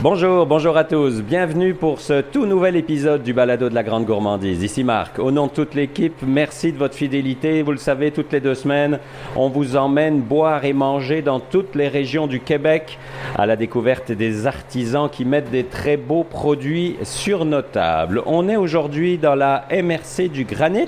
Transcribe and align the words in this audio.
Bonjour, 0.00 0.46
bonjour 0.46 0.76
à 0.76 0.84
tous. 0.84 1.22
Bienvenue 1.22 1.74
pour 1.74 2.00
ce 2.00 2.20
tout 2.20 2.46
nouvel 2.46 2.76
épisode 2.76 3.24
du 3.24 3.32
Balado 3.32 3.68
de 3.68 3.74
la 3.74 3.82
Grande 3.82 4.04
Gourmandise. 4.04 4.62
Ici 4.62 4.84
Marc. 4.84 5.18
Au 5.18 5.32
nom 5.32 5.48
de 5.48 5.50
toute 5.50 5.74
l'équipe, 5.74 6.14
merci 6.24 6.72
de 6.72 6.78
votre 6.78 6.94
fidélité. 6.94 7.62
Vous 7.62 7.72
le 7.72 7.78
savez, 7.78 8.12
toutes 8.12 8.32
les 8.32 8.38
deux 8.38 8.54
semaines, 8.54 9.00
on 9.34 9.48
vous 9.48 9.74
emmène 9.74 10.20
boire 10.20 10.64
et 10.64 10.72
manger 10.72 11.20
dans 11.20 11.40
toutes 11.40 11.74
les 11.74 11.88
régions 11.88 12.28
du 12.28 12.38
Québec 12.38 12.96
à 13.36 13.44
la 13.44 13.56
découverte 13.56 14.12
des 14.12 14.46
artisans 14.46 15.10
qui 15.10 15.24
mettent 15.24 15.50
des 15.50 15.64
très 15.64 15.96
beaux 15.96 16.22
produits 16.22 16.94
sur 17.02 17.44
nos 17.44 17.62
tables. 17.62 18.22
On 18.24 18.48
est 18.48 18.56
aujourd'hui 18.56 19.18
dans 19.18 19.34
la 19.34 19.66
MRC 19.72 20.28
du 20.28 20.44
Granit. 20.44 20.86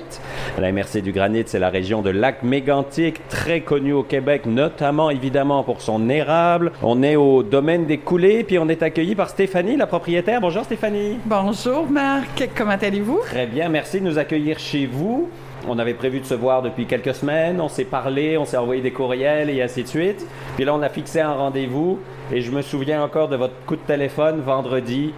La 0.57 0.71
MRC 0.71 1.01
du 1.01 1.11
Granit, 1.11 1.43
c'est 1.47 1.59
la 1.59 1.69
région 1.69 2.01
de 2.01 2.11
Lac-Mégantic, 2.11 3.27
très 3.27 3.59
connue 3.59 3.91
au 3.91 4.03
Québec, 4.03 4.45
notamment 4.45 5.09
évidemment 5.09 5.63
pour 5.63 5.81
son 5.81 6.09
érable. 6.09 6.71
On 6.81 7.03
est 7.03 7.17
au 7.17 7.43
domaine 7.43 7.85
des 7.85 7.97
coulées, 7.97 8.45
puis 8.45 8.57
on 8.57 8.69
est 8.69 8.81
accueilli 8.81 9.00
par 9.15 9.29
Stéphanie, 9.29 9.77
la 9.77 9.87
propriétaire. 9.87 10.39
Bonjour 10.39 10.63
Stéphanie. 10.63 11.17
Bonjour 11.25 11.89
Marc, 11.89 12.49
comment 12.55 12.77
allez-vous? 12.79 13.19
Très 13.25 13.47
bien, 13.47 13.67
merci 13.67 13.99
de 13.99 14.05
nous 14.05 14.19
accueillir 14.19 14.59
chez 14.59 14.85
vous. 14.85 15.27
On 15.67 15.79
avait 15.79 15.95
prévu 15.95 16.19
de 16.19 16.25
se 16.25 16.35
voir 16.35 16.61
depuis 16.61 16.85
quelques 16.85 17.15
semaines, 17.15 17.59
on 17.59 17.67
s'est 17.67 17.85
parlé, 17.85 18.37
on 18.37 18.45
s'est 18.45 18.57
envoyé 18.57 18.81
des 18.81 18.91
courriels 18.91 19.49
et 19.49 19.61
ainsi 19.61 19.83
de 19.83 19.87
suite. 19.87 20.25
Puis 20.55 20.65
là, 20.65 20.75
on 20.75 20.81
a 20.83 20.89
fixé 20.89 21.19
un 21.19 21.33
rendez-vous 21.33 21.99
et 22.31 22.41
je 22.41 22.51
me 22.51 22.61
souviens 22.61 23.03
encore 23.03 23.27
de 23.27 23.35
votre 23.35 23.55
coup 23.65 23.75
de 23.75 23.81
téléphone 23.81 24.39
vendredi. 24.39 25.13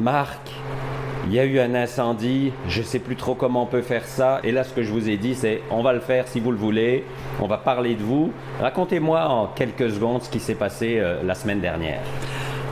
Marc, 0.00 0.50
il 1.26 1.32
y 1.32 1.38
a 1.38 1.44
eu 1.44 1.60
un 1.60 1.74
incendie, 1.74 2.52
je 2.68 2.80
ne 2.80 2.84
sais 2.84 2.98
plus 2.98 3.16
trop 3.16 3.34
comment 3.34 3.62
on 3.62 3.66
peut 3.66 3.82
faire 3.82 4.06
ça. 4.06 4.40
Et 4.42 4.50
là, 4.50 4.64
ce 4.64 4.74
que 4.74 4.82
je 4.82 4.90
vous 4.90 5.08
ai 5.08 5.16
dit, 5.16 5.36
c'est 5.36 5.62
on 5.70 5.82
va 5.82 5.92
le 5.92 6.00
faire 6.00 6.26
si 6.26 6.40
vous 6.40 6.50
le 6.50 6.58
voulez, 6.58 7.04
on 7.40 7.46
va 7.46 7.58
parler 7.58 7.94
de 7.94 8.02
vous. 8.02 8.32
Racontez-moi 8.60 9.28
en 9.28 9.46
quelques 9.46 9.90
secondes 9.90 10.22
ce 10.22 10.30
qui 10.30 10.40
s'est 10.40 10.56
passé 10.56 10.96
euh, 10.98 11.22
la 11.24 11.34
semaine 11.36 11.60
dernière. 11.60 12.00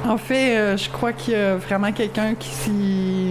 En 0.07 0.17
fait, 0.17 0.57
euh, 0.57 0.77
je 0.77 0.89
crois 0.89 1.13
qu'il 1.13 1.35
y 1.35 1.37
a 1.37 1.57
vraiment 1.57 1.93
quelqu'un 1.93 2.35
qui 2.35 2.71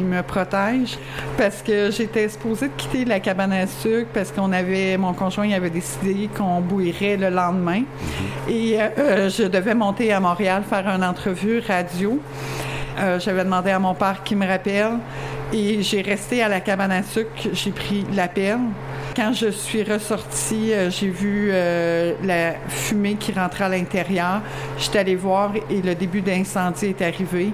me 0.03 0.21
protège 0.21 0.97
parce 1.37 1.61
que 1.61 1.91
j'étais 1.91 2.27
supposée 2.29 2.67
de 2.67 2.73
quitter 2.73 3.05
la 3.05 3.19
cabane 3.19 3.53
à 3.53 3.67
sucre 3.67 4.09
parce 4.13 4.31
qu'on 4.31 4.51
avait, 4.51 4.97
mon 4.97 5.13
conjoint 5.13 5.49
avait 5.51 5.69
décidé 5.69 6.29
qu'on 6.35 6.61
bouillerait 6.61 7.17
le 7.17 7.29
lendemain 7.29 7.79
mhm. 7.79 7.85
et 8.49 8.81
euh, 8.81 8.87
euh, 8.97 9.29
je 9.29 9.43
devais 9.43 9.73
monter 9.73 10.11
à 10.11 10.19
Montréal 10.19 10.63
faire 10.69 10.87
une 10.87 11.03
entrevue 11.03 11.61
radio. 11.65 12.19
J'avais 13.19 13.43
demandé 13.43 13.69
à 13.69 13.77
mon 13.77 13.93
père 13.93 14.23
qui 14.23 14.35
me 14.35 14.47
rappelle 14.47 14.97
et 15.53 15.83
j'ai 15.83 16.02
resté 16.02 16.41
à 16.41 16.49
la 16.49 16.61
cabane 16.61 16.91
à 16.91 17.03
sucre. 17.03 17.29
J'ai 17.53 17.69
pris 17.69 18.03
l'appel 18.11 18.57
quand 19.17 19.33
je 19.33 19.49
suis 19.49 19.81
ressortie, 19.81 20.71
euh, 20.71 20.91
j'ai 20.91 21.09
vu 21.09 21.49
euh, 21.51 22.13
la 22.23 22.53
fumée 22.69 23.15
qui 23.15 23.31
rentrait 23.31 23.63
à 23.63 23.69
l'intérieur. 23.69 24.41
J'étais 24.77 24.99
allée 24.99 25.15
voir 25.15 25.53
et 25.71 25.81
le 25.81 25.95
début 25.95 26.21
d'incendie 26.21 26.85
est 26.85 27.01
arrivé. 27.01 27.51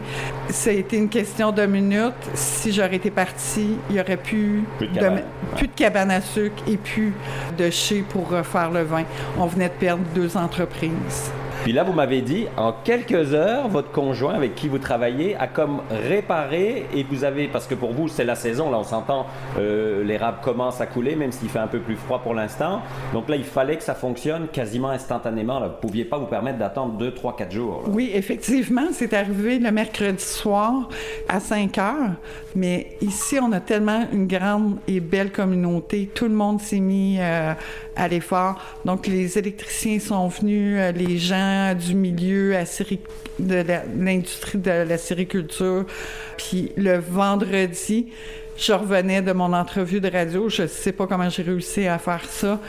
Ça 0.49 0.71
a 0.71 0.73
été 0.73 0.97
une 0.97 1.07
question 1.07 1.53
de 1.53 1.65
minutes. 1.65 2.13
Si 2.33 2.73
j'aurais 2.73 2.97
été 2.97 3.11
partie, 3.11 3.77
il 3.89 3.95
y 3.95 4.01
aurait 4.01 4.17
plus, 4.17 4.65
plus 4.77 4.87
de, 4.89 4.93
cabane, 4.93 5.23
plus 5.55 5.67
de 5.67 5.73
cabane 5.73 6.11
à 6.11 6.19
sucre 6.19 6.61
et 6.67 6.75
plus 6.75 7.13
de 7.57 7.69
chai 7.69 8.03
pour 8.09 8.27
refaire 8.29 8.69
le 8.69 8.83
vin. 8.83 9.05
On 9.37 9.45
venait 9.45 9.69
de 9.69 9.73
perdre 9.73 10.03
deux 10.13 10.35
entreprises. 10.35 11.31
Puis 11.63 11.71
là, 11.71 11.83
vous 11.83 11.93
m'avez 11.93 12.21
dit, 12.21 12.45
en 12.57 12.73
quelques 12.73 13.33
heures, 13.33 13.69
votre 13.69 13.89
conjoint 13.89 14.33
avec 14.33 14.53
qui 14.53 14.67
vous 14.67 14.79
travaillez 14.79 15.37
a 15.37 15.47
comme 15.47 15.81
réparé 15.89 16.87
et 16.93 17.05
vous 17.09 17.23
avez, 17.23 17.47
parce 17.47 17.67
que 17.67 17.73
pour 17.73 17.93
vous, 17.93 18.09
c'est 18.09 18.25
la 18.25 18.35
saison, 18.35 18.69
là, 18.69 18.79
on 18.79 18.83
s'entend, 18.83 19.27
euh, 19.57 20.03
l'érable 20.03 20.39
commence 20.43 20.81
à 20.81 20.87
couler, 20.87 21.15
même 21.15 21.31
s'il 21.31 21.47
fait 21.47 21.59
un 21.59 21.67
peu 21.67 21.79
plus 21.79 21.95
froid 21.95 22.19
pour 22.19 22.33
l'instant. 22.33 22.81
Donc 23.13 23.29
là, 23.29 23.37
il 23.37 23.45
fallait 23.45 23.77
que 23.77 23.83
ça 23.83 23.95
fonctionne 23.95 24.49
quasiment 24.49 24.89
instantanément. 24.89 25.59
Vous 25.59 25.67
ne 25.67 25.69
pouviez 25.69 26.03
pas 26.03 26.17
vous 26.17 26.25
permettre 26.25 26.57
d'attendre 26.57 26.97
2, 26.97 27.13
3, 27.13 27.37
4 27.37 27.51
jours. 27.53 27.83
Oui, 27.87 28.11
effectivement, 28.13 28.87
c'est 28.91 29.13
arrivé 29.13 29.57
le 29.57 29.71
mercredi 29.71 30.21
soir 30.21 30.89
à 31.29 31.39
5 31.39 31.77
heures. 31.77 32.11
Mais 32.55 32.97
ici, 32.99 33.39
on 33.41 33.53
a 33.53 33.61
tellement 33.61 34.05
une 34.11 34.27
grande 34.27 34.79
et 34.89 34.99
belle 34.99 35.31
communauté. 35.31 36.09
Tout 36.13 36.25
le 36.25 36.35
monde 36.35 36.59
s'est 36.59 36.81
mis 36.81 37.19
euh, 37.21 37.53
à 37.95 38.07
l'effort. 38.09 38.61
Donc, 38.83 39.07
les 39.07 39.37
électriciens 39.37 39.99
sont 39.99 40.27
venus, 40.27 40.77
euh, 40.77 40.91
les 40.91 41.17
gens 41.17 41.52
du 41.75 41.95
milieu 41.95 42.55
de 43.39 43.63
l'industrie 43.97 44.57
de 44.57 44.71
la 44.71 44.97
sériculture. 44.97 45.85
Puis 46.37 46.71
le 46.77 46.97
vendredi, 46.97 48.07
je 48.57 48.73
revenais 48.73 49.21
de 49.21 49.31
mon 49.31 49.53
entrevue 49.53 49.99
de 49.99 50.09
radio. 50.09 50.49
Je 50.49 50.63
ne 50.63 50.67
sais 50.67 50.91
pas 50.91 51.07
comment 51.07 51.29
j'ai 51.29 51.43
réussi 51.43 51.87
à 51.87 51.97
faire 51.97 52.25
ça. 52.29 52.59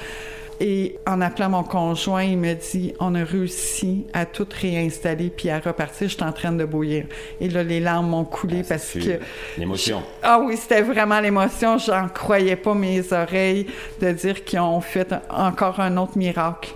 Et 0.60 0.96
en 1.04 1.20
appelant 1.20 1.50
mon 1.50 1.64
conjoint, 1.64 2.22
il 2.22 2.38
me 2.38 2.54
dit 2.54 2.94
on 3.00 3.14
a 3.16 3.24
réussi 3.24 4.06
à 4.12 4.24
tout 4.24 4.46
réinstaller 4.60 5.30
puis 5.30 5.50
à 5.50 5.58
repartir. 5.58 6.08
Je 6.08 6.14
suis 6.14 6.22
en 6.22 6.32
train 6.32 6.52
de 6.52 6.64
bouillir. 6.64 7.06
Et 7.40 7.48
là, 7.48 7.64
les 7.64 7.80
larmes 7.80 8.08
m'ont 8.08 8.24
coulé 8.24 8.60
ah, 8.60 8.66
parce 8.68 8.92
que. 8.92 9.18
L'émotion. 9.58 10.02
Ah 10.22 10.38
oui, 10.40 10.56
c'était 10.56 10.82
vraiment 10.82 11.18
l'émotion. 11.18 11.76
J'en 11.78 12.08
croyais 12.08 12.56
pas 12.56 12.74
mes 12.74 13.12
oreilles 13.12 13.66
de 14.00 14.12
dire 14.12 14.44
qu'ils 14.44 14.60
ont 14.60 14.80
fait 14.80 15.12
encore 15.28 15.80
un 15.80 15.96
autre 15.96 16.16
miracle 16.16 16.72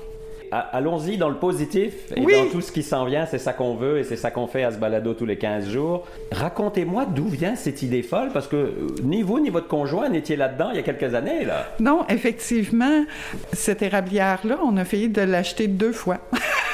allons-y 0.50 1.18
dans 1.18 1.28
le 1.28 1.36
positif 1.36 1.94
et 2.16 2.20
dans 2.20 2.50
tout 2.50 2.60
ce 2.60 2.72
qui 2.72 2.82
s'en 2.82 3.04
vient. 3.04 3.26
C'est 3.26 3.38
ça 3.38 3.52
qu'on 3.52 3.74
veut 3.74 3.98
et 3.98 4.04
c'est 4.04 4.16
ça 4.16 4.30
qu'on 4.30 4.46
fait 4.46 4.64
à 4.64 4.70
ce 4.70 4.78
balado 4.78 5.14
tous 5.14 5.26
les 5.26 5.36
15 5.36 5.68
jours. 5.68 6.06
Racontez-moi 6.32 7.06
d'où 7.06 7.28
vient 7.28 7.56
cette 7.56 7.82
idée 7.82 8.02
folle 8.02 8.30
parce 8.32 8.48
que 8.48 8.56
euh, 8.56 8.72
ni 9.02 9.22
vous 9.22 9.40
ni 9.40 9.50
votre 9.50 9.68
conjoint 9.68 10.08
n'étiez 10.08 10.36
là-dedans 10.36 10.70
il 10.70 10.76
y 10.76 10.80
a 10.80 10.82
quelques 10.82 11.14
années. 11.14 11.44
Là. 11.44 11.72
Non, 11.80 12.04
effectivement, 12.08 13.04
cette 13.52 13.82
érablière-là, 13.82 14.58
on 14.64 14.76
a 14.76 14.84
failli 14.84 15.08
de 15.08 15.22
l'acheter 15.22 15.68
deux 15.68 15.92
fois. 15.92 16.18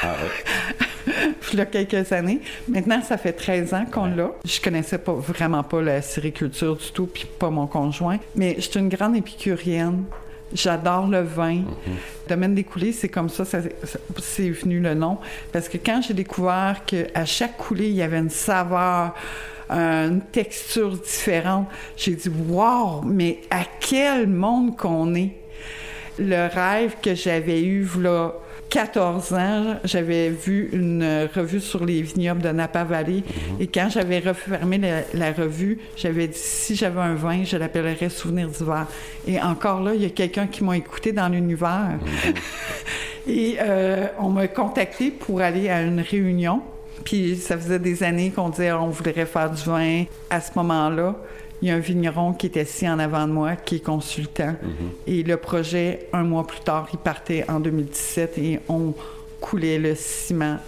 Ah 0.02 0.14
il 1.52 1.58
y 1.58 1.62
a 1.62 1.66
quelques 1.66 2.12
années. 2.12 2.40
Maintenant, 2.68 3.00
ça 3.02 3.16
fait 3.16 3.32
13 3.32 3.74
ans 3.74 3.84
qu'on 3.90 4.06
l'a. 4.06 4.30
Je 4.44 4.60
connaissais 4.60 4.98
pas 4.98 5.12
vraiment 5.12 5.62
pas 5.62 5.82
la 5.82 6.02
sériculture 6.02 6.76
du 6.76 6.90
tout, 6.92 7.06
puis 7.06 7.26
pas 7.38 7.50
mon 7.50 7.66
conjoint. 7.66 8.18
Mais 8.34 8.56
je 8.56 8.62
suis 8.62 8.80
une 8.80 8.88
grande 8.88 9.16
épicurienne. 9.16 10.04
J'adore 10.54 11.08
le 11.08 11.22
vin. 11.22 11.56
Mm-hmm. 11.56 12.28
Domaine 12.28 12.54
des 12.54 12.64
coulées, 12.64 12.92
c'est 12.92 13.08
comme 13.08 13.28
ça, 13.28 13.44
c'est 13.44 14.50
venu 14.50 14.80
le 14.80 14.94
nom. 14.94 15.18
Parce 15.52 15.68
que 15.68 15.76
quand 15.78 16.00
j'ai 16.06 16.14
découvert 16.14 16.82
qu'à 16.86 17.24
chaque 17.24 17.56
coulée, 17.56 17.88
il 17.88 17.94
y 17.94 18.02
avait 18.02 18.18
une 18.18 18.30
saveur, 18.30 19.14
une 19.68 20.20
texture 20.32 20.96
différente, 20.96 21.66
j'ai 21.96 22.14
dit 22.14 22.30
Wow, 22.48 23.02
mais 23.02 23.40
à 23.50 23.64
quel 23.80 24.28
monde 24.28 24.76
qu'on 24.76 25.14
est! 25.14 25.32
Le 26.18 26.48
rêve 26.48 26.94
que 27.02 27.14
j'avais 27.14 27.62
eu, 27.62 27.86
là, 28.00 28.34
14 28.74 29.32
ans, 29.34 29.76
j'avais 29.84 30.30
vu 30.30 30.68
une 30.72 31.28
revue 31.34 31.60
sur 31.60 31.84
les 31.84 32.02
vignobles 32.02 32.42
de 32.42 32.48
Napa 32.48 32.82
Valley. 32.82 33.22
Mhm. 33.22 33.60
Et 33.60 33.66
quand 33.68 33.88
j'avais 33.88 34.18
refermé 34.18 34.80
la, 35.12 35.32
revue, 35.32 35.78
j'avais 35.96 36.26
dit 36.26 36.38
si 36.38 36.74
j'avais 36.74 37.00
un 37.00 37.14
vin, 37.14 37.44
je 37.44 37.56
l'appellerais 37.56 38.08
Souvenir 38.08 38.48
d'hiver. 38.48 38.86
Et 39.28 39.40
encore 39.40 39.80
là, 39.80 39.94
il 39.94 40.02
y 40.02 40.06
a 40.06 40.10
quelqu'un 40.10 40.48
qui 40.48 40.64
m'a 40.64 40.76
écouté 40.76 41.12
dans 41.12 41.28
l'univers. 41.28 41.98
Mhm. 42.00 42.34
et 43.28 43.56
euh, 43.60 44.06
on 44.18 44.30
m'a 44.30 44.48
contacté 44.48 45.12
pour 45.12 45.40
aller 45.40 45.68
à 45.68 45.82
une 45.82 46.00
réunion. 46.00 46.60
Puis 47.04 47.36
ça 47.36 47.56
faisait 47.56 47.78
des 47.78 48.02
années 48.02 48.30
qu'on 48.30 48.48
disait 48.48 48.72
on 48.72 48.88
voudrait 48.88 49.26
faire 49.26 49.50
du 49.50 49.62
vin 49.62 50.04
à 50.30 50.40
ce 50.40 50.50
moment-là. 50.56 51.14
Il 51.64 51.68
y 51.68 51.70
a 51.70 51.76
un 51.76 51.78
vigneron 51.78 52.34
qui 52.34 52.44
est 52.48 52.58
assis 52.58 52.86
en 52.86 52.98
avant 52.98 53.26
de 53.26 53.32
moi, 53.32 53.56
qui 53.56 53.76
est 53.76 53.82
consultant. 53.82 54.54
Mhm. 54.62 54.90
Et 55.06 55.22
le 55.22 55.38
projet, 55.38 56.08
un 56.12 56.22
mois 56.22 56.46
plus 56.46 56.60
tard, 56.60 56.88
il 56.92 56.98
partait 56.98 57.46
en 57.48 57.58
2017 57.58 58.36
et 58.36 58.60
on 58.68 58.92
coulait 59.44 59.78
le 59.78 59.94
ciment 59.94 60.58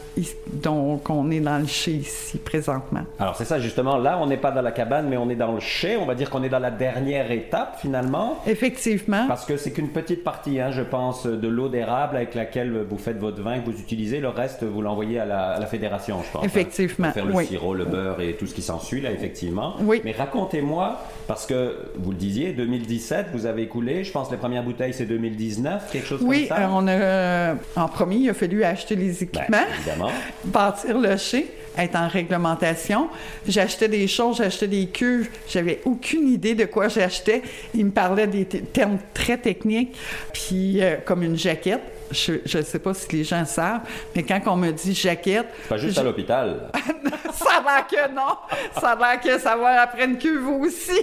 donc 0.46 1.10
on 1.10 1.30
est 1.30 1.40
dans 1.40 1.58
le 1.58 1.66
chai 1.66 1.92
ici 1.92 2.38
présentement. 2.38 3.02
Alors 3.18 3.36
c'est 3.36 3.44
ça 3.44 3.58
justement, 3.60 3.98
là 3.98 4.18
on 4.20 4.26
n'est 4.26 4.36
pas 4.38 4.50
dans 4.50 4.62
la 4.62 4.72
cabane 4.72 5.08
mais 5.08 5.16
on 5.16 5.28
est 5.28 5.36
dans 5.36 5.52
le 5.52 5.60
chai, 5.60 5.96
on 5.96 6.06
va 6.06 6.14
dire 6.14 6.30
qu'on 6.30 6.42
est 6.42 6.48
dans 6.48 6.58
la 6.58 6.70
dernière 6.70 7.30
étape 7.30 7.78
finalement. 7.80 8.38
Effectivement. 8.46 9.26
Parce 9.28 9.44
que 9.44 9.56
c'est 9.56 9.72
qu'une 9.72 9.90
petite 9.90 10.24
partie, 10.24 10.60
hein, 10.60 10.70
je 10.70 10.82
pense, 10.82 11.26
de 11.26 11.48
l'eau 11.48 11.68
d'érable 11.68 12.16
avec 12.16 12.34
laquelle 12.34 12.84
vous 12.88 12.96
faites 12.96 13.18
votre 13.18 13.42
vin, 13.42 13.58
que 13.60 13.70
vous 13.70 13.78
utilisez, 13.78 14.20
le 14.20 14.28
reste 14.28 14.64
vous 14.64 14.80
l'envoyez 14.80 15.18
à 15.18 15.26
la, 15.26 15.66
fédération 15.66 16.22
je 16.24 16.32
pense. 16.32 16.42
Hein, 16.42 16.46
effectivement. 16.46 17.08
pour 17.08 17.14
faire 17.14 17.26
le 17.26 17.44
sirop, 17.44 17.74
le 17.74 17.84
beurre 17.84 18.20
et 18.20 18.34
tout 18.34 18.46
ce 18.46 18.54
qui 18.54 18.62
s'ensuit 18.62 19.00
là 19.00 19.10
effectivement. 19.10 19.74
Oui. 19.80 20.00
Mais 20.04 20.12
racontez-moi, 20.12 20.98
parce 21.26 21.44
que 21.44 21.76
vous 21.98 22.12
le 22.12 22.16
disiez, 22.16 22.52
2017 22.52 23.26
vous 23.32 23.46
avez 23.46 23.68
coulé, 23.68 24.04
je 24.04 24.12
pense 24.12 24.30
les 24.30 24.38
premières 24.38 24.62
bouteilles 24.62 24.94
c'est 24.94 25.06
2019, 25.06 25.90
quelque 25.92 26.06
chose 26.06 26.20
comme 26.20 26.28
ça. 26.28 26.34
Oui, 26.34 26.48
euh, 26.50 26.66
on 26.70 26.86
a, 26.86 26.92
euh, 26.92 27.54
en 27.76 27.88
premier 27.88 28.16
il 28.16 28.30
a 28.30 28.34
fallu 28.34 28.64
acheter 28.66 28.96
les 28.96 29.22
équipements. 29.22 29.66
Ben, 29.86 30.06
bâtir 30.44 30.98
le 30.98 31.16
chai, 31.16 31.48
être 31.76 31.96
en 31.96 32.08
réglementation. 32.08 33.08
J'achetais 33.46 33.88
des 33.88 34.06
choses, 34.08 34.38
j'achetais 34.38 34.68
des 34.68 34.86
cuves, 34.86 35.28
j'avais 35.48 35.80
aucune 35.84 36.28
idée 36.28 36.54
de 36.54 36.64
quoi 36.64 36.88
j'achetais. 36.88 37.42
Il 37.74 37.86
me 37.86 37.90
parlait 37.90 38.26
des 38.26 38.44
termes 38.46 38.98
très 39.14 39.38
techniques, 39.38 39.96
puis 40.32 40.82
euh, 40.82 40.96
comme 41.04 41.22
une 41.22 41.36
jaquette. 41.36 41.82
Je 42.12 42.34
ne 42.58 42.62
sais 42.62 42.78
pas 42.78 42.94
si 42.94 43.08
les 43.16 43.24
gens 43.24 43.44
savent, 43.44 43.80
mais 44.14 44.22
quand 44.22 44.40
on 44.46 44.56
me 44.56 44.70
dit 44.70 44.94
jaquette. 44.94 45.48
Pas 45.68 45.76
juste 45.76 45.98
à 45.98 46.04
l'hôpital. 46.04 46.70
ça 47.32 47.60
va 47.64 47.82
que 47.82 48.14
non. 48.14 48.36
Ça 48.80 48.94
va 48.94 49.16
que 49.16 49.38
ça 49.40 49.56
va 49.56 49.82
après 49.82 50.04
une 50.04 50.16
cuve 50.16 50.48
aussi. 50.48 51.02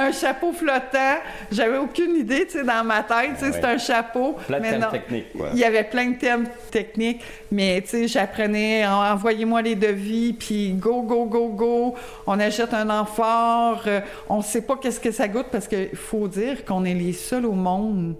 un 0.00 0.12
chapeau 0.12 0.52
flottant. 0.52 1.18
J'avais 1.50 1.78
aucune 1.78 2.16
idée, 2.16 2.46
tu 2.46 2.58
sais, 2.58 2.64
dans 2.64 2.84
ma 2.84 3.02
tête, 3.02 3.30
tu 3.38 3.44
sais, 3.46 3.52
c'est 3.52 3.64
un 3.64 3.78
chapeau. 3.78 4.36
Plein 4.46 4.58
de 4.58 4.62
mais 4.62 4.70
thèmes 4.72 4.80
non. 4.80 4.90
techniques. 4.90 5.26
Il 5.52 5.58
y 5.58 5.64
avait 5.64 5.84
plein 5.84 6.10
de 6.10 6.16
thèmes 6.16 6.46
techniques, 6.70 7.22
mais 7.50 7.80
tu 7.82 7.88
sais, 7.90 8.08
j'apprenais, 8.08 8.86
en- 8.86 9.12
envoyez-moi 9.12 9.62
les 9.62 9.74
devis, 9.74 10.32
puis 10.32 10.72
go, 10.72 11.02
go, 11.02 11.24
go, 11.26 11.48
go. 11.48 11.94
On 12.26 12.38
achète 12.40 12.74
un 12.74 12.88
amphore. 12.90 13.82
euh, 13.86 14.00
on 14.28 14.42
sait 14.42 14.62
pas 14.62 14.76
qu'est-ce 14.76 15.00
que 15.00 15.10
ça 15.10 15.28
goûte 15.28 15.46
parce 15.52 15.68
qu'il 15.68 15.94
faut 15.94 16.28
dire 16.28 16.64
qu'on 16.64 16.84
est 16.84 16.94
les 16.94 17.12
seuls 17.12 17.46
au 17.46 17.52
monde 17.52 18.14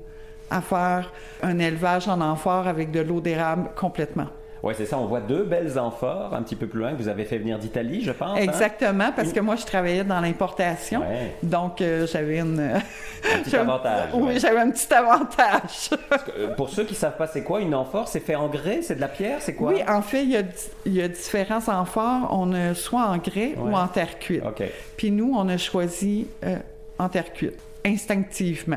à 0.51 0.61
faire 0.61 1.13
un 1.43 1.59
élevage 1.59 2.09
en 2.09 2.21
amphore 2.21 2.67
avec 2.67 2.91
de 2.91 3.01
l'eau 3.01 3.21
d'érable 3.21 3.71
complètement. 3.77 4.27
Oui, 4.63 4.75
c'est 4.77 4.85
ça. 4.87 4.99
On 4.99 5.07
voit 5.07 5.21
deux 5.21 5.43
belles 5.45 5.79
amphores 5.79 6.35
un 6.35 6.43
petit 6.43 6.57
peu 6.57 6.67
plus 6.67 6.81
loin 6.81 6.93
que 6.93 6.97
vous 6.99 7.09
avez 7.09 7.25
fait 7.25 7.39
venir 7.39 7.59
d'Italie, 7.59 8.03
je 8.03 8.11
pense. 8.13 8.37
hein? 8.39 8.43
Exactement, 8.43 9.11
parce 9.17 9.33
que 9.33 9.41
moi, 9.41 9.57
je 9.57 9.65
travaillais 9.65 10.05
dans 10.05 10.21
l'importation. 10.21 11.01
Ouais. 11.01 11.35
Donc, 11.43 11.81
euh, 11.81 12.07
j'avais 12.07 12.39
une... 12.41 12.61
Un 12.61 13.39
petit 13.43 13.57
avantage. 13.57 14.11
Oui, 14.13 14.23
ouais. 14.35 14.39
j'avais 14.39 14.61
un 14.61 14.71
petit 14.71 14.93
avantage. 14.93 15.91
Euh, 16.39 16.55
Pour 16.57 16.69
ceux 16.69 16.85
qui 16.85 16.95
savent 16.95 17.17
pas 17.17 17.27
c'est 17.27 17.43
quoi 17.43 17.61
une 17.61 17.75
amphore, 17.75 18.09
c'est 18.09 18.21
fait 18.21 18.35
en 18.35 18.49
grès, 18.49 18.81
c'est 18.83 18.97
de 18.97 19.01
la 19.01 19.09
pierre, 19.09 19.39
c'est 19.41 19.55
quoi? 19.55 19.73
Oui, 19.73 19.81
en 19.89 20.03
fait, 20.03 20.23
il 20.25 20.31
y 20.31 20.37
a, 20.37 20.43
di- 20.43 20.55
il 20.87 20.95
y 20.95 21.03
a 21.03 21.09
différents 21.09 21.67
amphores. 21.69 22.29
On 22.31 22.53
a 22.53 22.75
soit 22.75 23.03
en 23.07 23.17
grès 23.19 23.55
ou 23.59 23.75
en 23.75 23.89
terre 23.89 24.19
cuite. 24.19 24.43
OK. 24.45 24.63
Puis 24.97 25.11
nous, 25.11 25.33
on 25.37 25.49
a 25.49 25.57
choisi 25.57 26.27
euh, 26.45 26.57
en 26.99 27.09
terre 27.09 27.33
cuite, 27.33 27.59
instinctivement. 27.85 28.77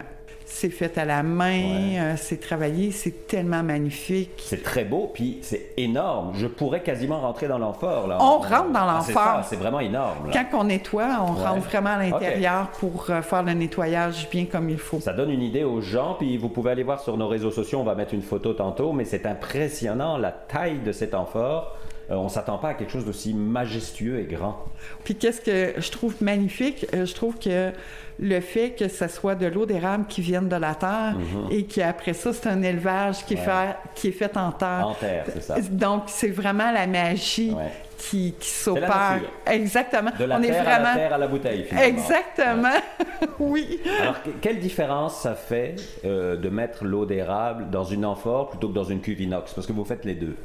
C'est 0.55 0.69
fait 0.69 0.97
à 1.00 1.03
la 1.05 1.23
main, 1.23 1.57
Ouais. 1.57 2.00
euh, 2.00 2.13
c'est 2.15 2.39
travaillé, 2.39 2.91
c'est 2.91 3.27
tellement 3.27 3.63
magnifique. 3.63 4.29
C'est 4.38 4.61
très 4.61 4.85
beau, 4.85 5.09
puis 5.11 5.39
c'est 5.41 5.71
énorme. 5.77 6.31
Je 6.35 6.45
pourrais 6.45 6.83
quasiment 6.83 7.19
rentrer 7.21 7.47
dans. 7.47 7.57
Là. 7.57 7.73
On 8.21 8.38
rentre 8.38 8.71
dans 8.71 8.88
Ah, 8.88 9.01
c'est 9.05 9.13
ça, 9.13 9.44
C'est 9.50 9.55
vraiment 9.55 9.79
énorme. 9.79 10.27
là. 10.31 10.44
Quand 10.51 10.59
on 10.59 10.63
nettoie, 10.65 11.07
on 11.27 11.33
Ouais. 11.33 11.47
rentre 11.47 11.61
vraiment 11.67 11.89
à 11.89 11.97
l'intérieur 12.03 12.67
pour 12.79 13.07
euh, 13.09 13.21
faire 13.23 13.41
le 13.44 13.53
nettoyage 13.53 14.29
bien 14.29 14.45
comme 14.45 14.69
il 14.69 14.77
faut. 14.77 15.00
Ça 15.00 15.11
donne 15.13 15.31
une 15.31 15.41
idée 15.41 15.63
aux 15.63 15.81
gens, 15.81 16.15
puis 16.19 16.38
vous 16.38 16.50
pouvez 16.50 16.71
aller 16.71 16.83
voir 16.83 16.99
sur 17.01 17.17
nos 17.17 17.27
réseaux 17.27 17.51
sociaux, 17.51 17.79
on 17.79 17.83
va 17.83 17.95
mettre 17.95 18.13
une 18.13 18.21
photo 18.21 18.53
tantôt, 18.53 18.94
mais 18.94 19.06
c'est 19.06 19.25
impressionnant 19.25 20.17
la 20.17 20.31
taille 20.31 20.79
de 20.85 20.91
cet 20.91 21.13
amphore. 21.15 21.75
Euh, 22.11 22.15
on 22.15 22.27
s'attend 22.29 22.57
pas 22.57 22.69
à 22.69 22.73
quelque 22.73 22.91
chose 22.91 23.05
d'aussi 23.05 23.33
majestueux 23.33 24.19
et 24.19 24.25
grand. 24.25 24.65
Puis 25.03 25.15
qu'est-ce 25.15 25.39
que 25.41 25.79
je 25.81 25.89
trouve 25.91 26.15
magnifique, 26.21 26.85
euh, 26.94 27.05
je 27.05 27.13
trouve 27.15 27.38
que 27.39 27.71
le 28.19 28.39
fait 28.41 28.71
que 28.71 28.88
ce 28.89 29.07
soit 29.07 29.33
de 29.35 29.47
l'eau 29.47 29.65
d'érable 29.65 30.05
qui 30.07 30.21
vienne 30.21 30.47
de 30.47 30.55
la 30.55 30.75
terre 30.75 31.15
et 31.50 31.63
qu'après 31.65 32.13
ça, 32.13 32.31
c'est 32.31 32.47
un 32.47 32.61
élevage 32.61 33.25
qui, 33.25 33.33
est 33.33 33.38
Mhm. 33.38 33.47
Ouais. 33.47 33.67
fait, 33.67 33.75
qui 33.95 34.07
est 34.09 34.11
fait 34.11 34.38
en 34.38 34.51
terre. 34.51 34.88
En 34.88 34.94
terre, 34.94 35.25
c'est 35.33 35.41
ça. 35.41 35.55
Donc, 35.71 36.03
c'est 36.07 36.29
vraiment 36.29 36.71
la 36.71 36.85
magie 36.88 37.51
Ouais. 37.53 37.71
Qui, 38.09 38.33
s'opère. 38.39 39.19
Exactement. 39.45 40.11
De 40.17 40.25
la 40.25 40.38
On 40.38 40.41
est 40.44 40.47
terre 40.47 40.61
à 40.61 40.63
vraiment... 40.63 40.83
la 40.89 40.95
terre 40.95 41.13
à 41.13 41.17
la 41.17 41.27
bouteille, 41.27 41.63
finalement. 41.65 41.88
Exactement. 41.97 42.69
oui. 43.39 43.79
Alors, 44.01 44.21
que- 44.23 44.29
quelle 44.41 44.59
différence 44.59 45.21
ça 45.21 45.35
fait 45.35 45.75
euh, 46.05 46.35
de 46.38 46.50
mettre 46.50 46.85
l'eau 46.85 47.05
d'érable 47.05 47.69
dans 47.69 47.83
une 47.83 48.05
amphore 48.05 48.50
plutôt 48.50 48.69
que 48.69 48.73
dans 48.73 48.83
une 48.83 49.01
cuve 49.01 49.21
inox? 49.21 49.53
Parce 49.53 49.67
que 49.67 49.73
vous 49.73 49.85
faites 49.85 50.05
les 50.05 50.15
deux. 50.15 50.35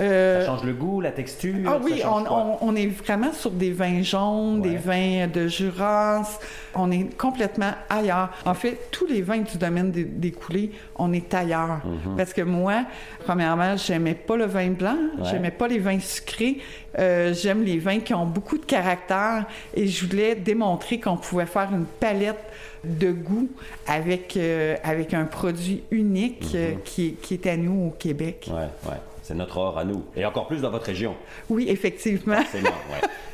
Euh, 0.00 0.40
Ça 0.40 0.46
change 0.46 0.64
le 0.64 0.72
goût, 0.72 1.00
la 1.00 1.12
texture? 1.12 1.54
Ah 1.68 1.78
oui, 1.82 2.02
on, 2.04 2.24
quoi? 2.24 2.58
on- 2.60 2.68
on 2.68 2.76
est 2.76 2.86
vraiment 2.86 3.32
sur 3.32 3.50
des 3.50 3.70
vins 3.72 4.02
jaunes, 4.02 4.60
Ouais. 4.60 4.70
des 4.70 4.76
vins 4.76 5.26
de 5.26 5.48
Jurasse. 5.48 6.38
On 6.74 6.90
est 6.90 7.16
complètement 7.16 7.72
ailleurs. 7.88 8.30
En 8.44 8.54
fait, 8.54 8.78
tous 8.90 9.06
les 9.06 9.22
vins 9.22 9.38
du 9.38 9.56
domaine 9.58 9.90
des, 9.90 10.04
des 10.04 10.32
coulées, 10.32 10.72
on 10.96 11.12
est 11.12 11.32
ailleurs. 11.34 11.80
Mhm. 11.84 12.16
Parce 12.16 12.32
que 12.32 12.42
moi, 12.42 12.84
premièrement, 13.24 13.76
j'aimais 13.76 14.14
pas 14.14 14.36
le 14.36 14.44
vin 14.46 14.70
blanc, 14.70 14.96
Ouais. 15.18 15.24
j'aimais 15.30 15.50
pas 15.50 15.68
les 15.68 15.78
vins 15.78 15.98
sucrés. 16.00 16.58
Euh, 16.98 17.34
J'aime 17.34 17.62
les 17.62 17.78
vins 17.78 18.00
qui 18.00 18.14
ont 18.14 18.26
beaucoup 18.26 18.56
de 18.58 18.64
caractère 18.64 19.44
et 19.74 19.86
je 19.86 20.06
voulais 20.06 20.34
démontrer 20.34 20.98
qu'on 20.98 21.16
pouvait 21.16 21.46
faire 21.46 21.68
une 21.72 21.84
palette 21.84 22.38
de 22.84 23.10
goût 23.12 23.48
avec, 23.86 24.36
euh, 24.36 24.76
avec 24.84 25.12
un 25.12 25.24
produit 25.24 25.82
unique 25.90 26.46
euh, 26.54 26.72
Mhm. 26.72 26.78
qui, 26.84 27.06
est- 27.08 27.12
qui 27.20 27.34
est 27.34 27.46
à 27.48 27.56
nous 27.56 27.88
au 27.88 27.90
Québec. 27.90 28.48
Ouais, 28.50 28.68
ouais. 28.90 28.96
C'est 29.26 29.34
notre 29.34 29.56
or 29.56 29.76
à 29.76 29.84
nous. 29.84 30.04
Et 30.14 30.24
encore 30.24 30.46
plus 30.46 30.60
dans 30.60 30.70
votre 30.70 30.86
région. 30.86 31.16
Oui, 31.50 31.66
effectivement. 31.68 32.36
Ouais. 32.54 32.62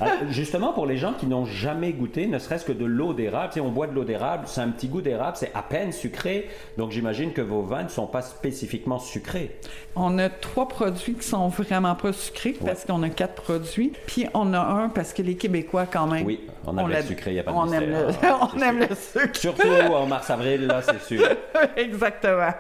Alors, 0.01 0.15
justement, 0.31 0.73
pour 0.73 0.87
les 0.87 0.97
gens 0.97 1.13
qui 1.13 1.27
n'ont 1.27 1.45
jamais 1.45 1.93
goûté, 1.93 2.27
ne 2.27 2.39
serait-ce 2.39 2.65
que 2.65 2.73
de 2.73 2.87
l'eau 2.87 3.13
d'érable, 3.13 3.53
sais, 3.53 3.61
on 3.61 3.71
boit 3.71 3.89
de 3.89 3.93
l'eau 3.93 4.05
d'érable, 4.05 4.45
c'est 4.47 4.63
un 4.63 4.71
petit 4.71 4.89
goût 4.89 5.03
d'érable, 5.03 5.37
c'est 5.37 5.53
à 5.55 5.61
peine 5.61 5.93
sucré. 5.93 6.49
Donc 6.79 6.93
j'imagine 6.93 7.35
que 7.35 7.43
vos 7.43 7.61
vins 7.61 7.83
ne 7.83 7.91
sont 7.91 8.07
pas 8.07 8.23
spécifiquement 8.23 8.99
sucrés. 8.99 9.55
On 9.95 10.17
a 10.17 10.31
trois 10.31 10.67
produits 10.67 11.13
qui 11.13 11.27
sont 11.29 11.49
vraiment 11.49 11.95
pas 11.95 12.15
sucrés 12.15 12.57
parce 12.65 12.87
qu'on 12.87 13.03
a 13.03 13.11
quatre 13.11 13.43
produits. 13.43 13.93
Puis 14.07 14.25
on 14.33 14.55
a 14.55 14.61
un 14.61 14.89
parce 14.89 15.13
que 15.13 15.21
les 15.21 15.35
Québécois, 15.35 15.85
quand 15.85 16.07
même. 16.07 16.25
Oui, 16.25 16.41
on 16.67 16.79
aime 16.79 16.87
le 16.87 16.93
l'a- 16.93 17.03
sucré, 17.03 17.31
il 17.31 17.35
n'y 17.35 17.41
a 17.41 17.43
pas 17.45 17.51
de 17.53 17.57
on 17.57 17.73
aime 17.73 17.91
le, 17.91 18.07
Ah, 18.23 18.49
on 18.55 18.61
aime 18.61 18.81
sûr. 18.81 18.89
le 18.89 18.95
sucre. 19.27 19.37
Surtout 19.39 19.69
en 19.93 20.07
mars-avril, 20.07 20.67
là, 20.67 20.81
c'est 20.83 21.03
sûr. 21.03 21.23
Exactement. 21.77 22.51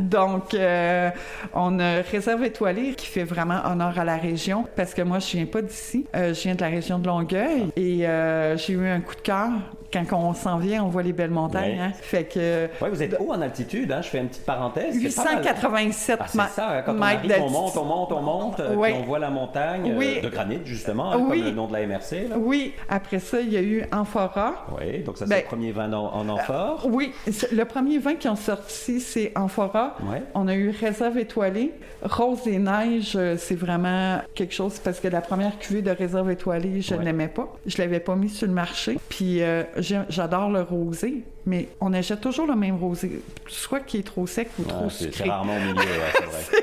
Donc, 0.00 0.54
euh, 0.54 1.10
on 1.54 1.78
a 1.80 2.02
Réserve 2.02 2.44
étoilée 2.44 2.94
qui 2.94 3.06
fait 3.06 3.24
vraiment 3.24 3.60
honneur 3.70 3.98
à 3.98 4.04
la 4.04 4.16
région 4.16 4.66
parce 4.76 4.94
que 4.94 5.02
moi, 5.02 5.18
je 5.18 5.32
viens 5.36 5.46
pas 5.46 5.62
d'ici. 5.62 6.06
Euh, 6.14 6.34
je 6.34 6.40
viens 6.42 6.54
de 6.54 6.60
la 6.60 6.68
région 6.68 6.98
de 6.98 7.06
Longueuil 7.06 7.66
et 7.76 8.06
euh, 8.06 8.56
j'ai 8.56 8.74
eu 8.74 8.86
un 8.86 9.00
coup 9.00 9.14
de 9.14 9.20
cœur. 9.20 9.48
Quand 9.92 10.04
on 10.12 10.34
s'en 10.34 10.58
vient, 10.58 10.84
on 10.84 10.88
voit 10.88 11.02
les 11.02 11.12
belles 11.12 11.30
montagnes. 11.30 11.76
Ouais. 11.76 11.78
hein. 11.80 11.92
Fait 12.00 12.24
que 12.24 12.68
Ouais, 12.82 12.90
vous 12.90 13.02
êtes 13.02 13.16
haut 13.20 13.32
en 13.32 13.40
altitude, 13.40 13.90
hein? 13.92 14.02
je 14.02 14.08
fais 14.08 14.18
une 14.18 14.28
petite 14.28 14.44
parenthèse. 14.44 14.94
c'est 15.00 15.14
pas 15.16 15.24
mal. 15.24 15.38
887 15.38 16.18
Ah, 16.20 16.24
c'est 16.28 16.36
ma- 16.38 16.48
ça, 16.48 16.70
hein, 16.70 16.82
quand 16.84 16.92
on 16.92 16.94
mètres 16.94 17.04
arrive, 17.06 17.24
on 17.24 17.28
d'altitude. 17.28 17.52
monte, 17.52 17.76
on 17.76 17.84
monte, 17.84 18.12
on 18.12 18.22
monte, 18.22 18.60
euh, 18.60 18.74
Oui. 18.76 18.88
puis 18.92 19.00
on 19.02 19.04
voit 19.04 19.18
la 19.18 19.30
montagne 19.30 19.92
euh, 19.92 19.98
Oui. 19.98 20.20
de 20.20 20.28
granit, 20.28 20.60
justement, 20.64 21.12
hein, 21.12 21.18
Oui. 21.28 21.38
comme 21.38 21.48
le 21.48 21.54
nom 21.54 21.66
de 21.66 21.72
la 21.72 21.80
MRC. 21.86 22.28
Là. 22.28 22.36
Oui. 22.38 22.72
Après 22.88 23.18
ça, 23.18 23.40
il 23.40 23.52
y 23.52 23.56
a 23.56 23.62
eu 23.62 23.84
Amphora. 23.92 24.66
Oui, 24.78 25.00
donc 25.02 25.16
ça 25.18 25.24
c'est 25.26 25.30
Ben, 25.30 25.40
le 25.42 25.46
premier 25.46 25.72
vin 25.72 25.92
en, 25.92 26.06
en 26.14 26.28
amphore. 26.28 26.86
Oui, 26.90 27.12
c'est- 27.30 27.52
le 27.52 27.64
premier 27.64 27.98
vin 27.98 28.14
qui 28.14 28.28
ont 28.28 28.36
sorti, 28.36 29.00
c'est 29.00 29.32
Amphora. 29.36 29.96
Ouais. 30.10 30.22
On 30.34 30.48
a 30.48 30.54
eu 30.54 30.70
Réserve 30.70 31.18
étoilée. 31.18 31.72
Rose 32.02 32.42
des 32.44 32.58
neiges, 32.58 33.12
euh, 33.16 33.36
c'est 33.38 33.54
vraiment 33.54 34.20
quelque 34.34 34.52
chose 34.54 34.78
parce 34.78 35.00
que 35.00 35.08
la 35.08 35.20
première 35.20 35.58
cuvée 35.58 35.82
de 35.82 35.90
Réserve 35.90 36.30
étoilée, 36.30 36.80
je 36.80 36.94
ne 36.94 36.98
Ouais. 36.98 37.04
l'aimais 37.06 37.28
pas. 37.28 37.48
Je 37.66 37.78
l'avais 37.78 38.00
pas 38.00 38.14
mis 38.16 38.28
sur 38.28 38.46
le 38.46 38.52
marché. 38.52 38.98
Puis 39.08 39.42
euh, 39.42 39.62
j'adore 39.80 40.50
le 40.50 40.62
rosé, 40.62 41.24
mais 41.44 41.68
on 41.80 41.92
achète 41.92 42.20
toujours 42.20 42.46
le 42.46 42.56
même 42.56 42.76
rosé, 42.76 43.20
soit 43.48 43.80
qui 43.80 43.98
est 43.98 44.02
trop 44.02 44.26
sec 44.26 44.48
ou 44.58 44.64
trop 44.64 44.84
Ouais, 44.84 44.90
c'est 44.90 45.12
sucré. 45.12 45.28
rarement 45.28 45.56
au 45.56 45.60
milieu, 45.60 45.76
ouais, 45.76 46.12
c'est 46.14 46.24
vrai. 46.24 46.62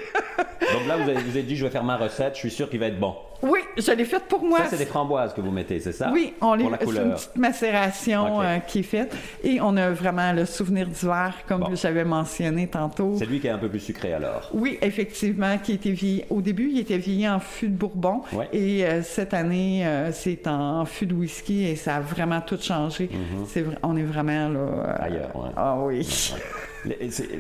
donc 0.73 0.87
là, 0.87 0.97
vous 0.97 1.09
avez, 1.09 1.21
vous 1.21 1.29
avez 1.31 1.43
dit, 1.43 1.55
je 1.55 1.65
vais 1.65 1.71
faire 1.71 1.83
ma 1.83 1.97
recette, 1.97 2.35
je 2.35 2.39
suis 2.39 2.51
sûr 2.51 2.69
qu'il 2.69 2.79
va 2.79 2.87
être 2.87 2.99
bon. 2.99 3.15
Oui, 3.43 3.59
je 3.77 3.91
l'ai 3.91 4.05
faite 4.05 4.23
pour 4.29 4.43
moi. 4.43 4.59
Ça, 4.59 4.67
c'est 4.71 4.77
des 4.77 4.85
framboises 4.85 5.33
que 5.33 5.41
vous 5.41 5.51
mettez, 5.51 5.79
c'est 5.79 5.91
ça? 5.91 6.09
Oui, 6.11 6.33
on 6.41 6.53
les 6.55 6.63
c'est 6.63 6.85
une 7.01 7.11
petite 7.13 7.35
macération 7.35 8.41
euh, 8.41 8.59
qui 8.59 8.79
est 8.79 8.83
faite. 8.83 9.15
Et 9.43 9.59
on 9.61 9.75
a 9.77 9.91
vraiment 9.91 10.31
le 10.31 10.45
souvenir 10.45 10.87
d'hiver, 10.87 11.33
comme 11.47 11.61
Bon. 11.61 11.75
j'avais 11.75 12.05
mentionné 12.05 12.67
tantôt. 12.67 13.15
C'est 13.19 13.25
lui 13.25 13.39
qui 13.41 13.47
est 13.47 13.51
un 13.51 13.57
peu 13.57 13.67
plus 13.69 13.81
sucré 13.81 14.13
alors. 14.13 14.49
Oui, 14.53 14.77
effectivement, 14.81 15.57
qui 15.57 15.73
était 15.73 15.91
vieilli. 15.91 16.23
Au 16.29 16.41
début, 16.41 16.69
il 16.71 16.79
était 16.79 16.97
vieilli 16.97 17.27
en 17.27 17.39
fût 17.39 17.67
de 17.67 17.75
Bourbon. 17.75 18.21
Ouais. 18.31 18.47
Et 18.53 18.85
euh, 18.85 19.01
cette 19.03 19.33
année, 19.33 19.85
euh, 19.85 20.11
c'est 20.13 20.47
en 20.47 20.85
fût 20.85 21.05
de 21.05 21.13
whisky 21.13 21.65
et 21.67 21.75
ça 21.75 21.97
a 21.97 21.99
vraiment 21.99 22.39
tout 22.41 22.57
changé. 22.61 23.09
Vra- 23.53 23.75
on 23.83 23.97
est 23.97 24.03
vraiment 24.03 24.47
là. 24.49 24.59
Mm-hmm. 24.59 25.01
Ailleurs, 25.01 25.35
ouais. 25.35 25.49
Ah 25.57 25.75
oui. 25.79 26.07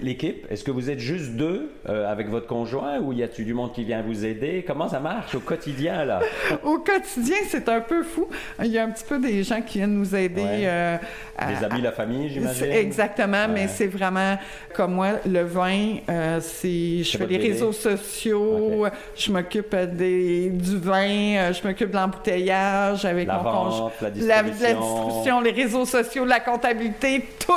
L'équipe, 0.01 0.45
est-ce 0.49 0.63
que 0.63 0.71
vous 0.71 0.89
êtes 0.89 0.99
juste 0.99 1.31
deux 1.31 1.69
avec 1.85 2.29
votre 2.29 2.47
conjoint 2.47 2.99
ou 2.99 3.11
y 3.11 3.23
a-t-il 3.23 3.45
du 3.45 3.53
monde 3.53 3.73
qui 3.73 3.83
vient 3.83 4.01
vous 4.01 4.25
aider? 4.25 4.63
Comment 4.65 4.87
ça 4.87 4.99
marche 5.01 5.35
au 5.35 5.39
quotidien? 5.41 5.92
Là? 6.05 6.19
Au 6.63 6.79
quotidien, 6.79 7.37
c'est 7.47 7.67
un 7.69 7.81
peu 7.81 8.03
fou. 8.03 8.27
Il 8.63 8.67
y 8.71 8.77
a 8.77 8.83
un 8.83 8.89
petit 8.89 9.03
peu 9.03 9.19
des 9.19 9.43
gens 9.43 9.61
qui 9.61 9.77
viennent 9.79 9.93
nous 9.95 10.15
aider. 10.15 10.41
Ouais. 10.41 10.61
euh, 10.65 10.97
à- 11.37 11.51
Les 11.51 11.63
amis, 11.63 11.81
la 11.81 11.91
famille, 11.91 12.29
j'imagine? 12.29 12.71
Exactement, 12.71 13.47
mais 13.47 13.67
c'est 13.67 13.87
vraiment 13.87 14.37
comme 14.75 14.93
moi, 14.93 15.13
le 15.25 15.43
vin, 15.43 15.97
euh, 16.09 16.39
c'est 16.41 17.03
je 17.03 17.17
fais 17.17 17.25
les 17.27 17.37
réseaux 17.37 17.71
sociaux, 17.71 18.85
je 19.15 19.31
m'occupe 19.31 19.75
des, 19.75 20.49
du 20.49 20.77
vin, 20.77 21.35
euh, 21.37 21.53
je 21.53 21.67
m'occupe 21.67 21.89
de 21.91 21.95
l'embouteillage 21.95 23.05
avec 23.05 23.27
La 23.27 23.37
mon 23.37 23.43
vente, 23.43 23.69
conjoint. 23.71 23.91
la 24.01 24.09
La, 24.09 24.35
la 24.35 24.43
distribution. 24.43 24.79
distribution, 25.03 25.41
les 25.41 25.51
réseaux 25.51 25.85
sociaux, 25.85 26.25
la 26.25 26.39
comptabilité, 26.39 27.23
tout. 27.45 27.53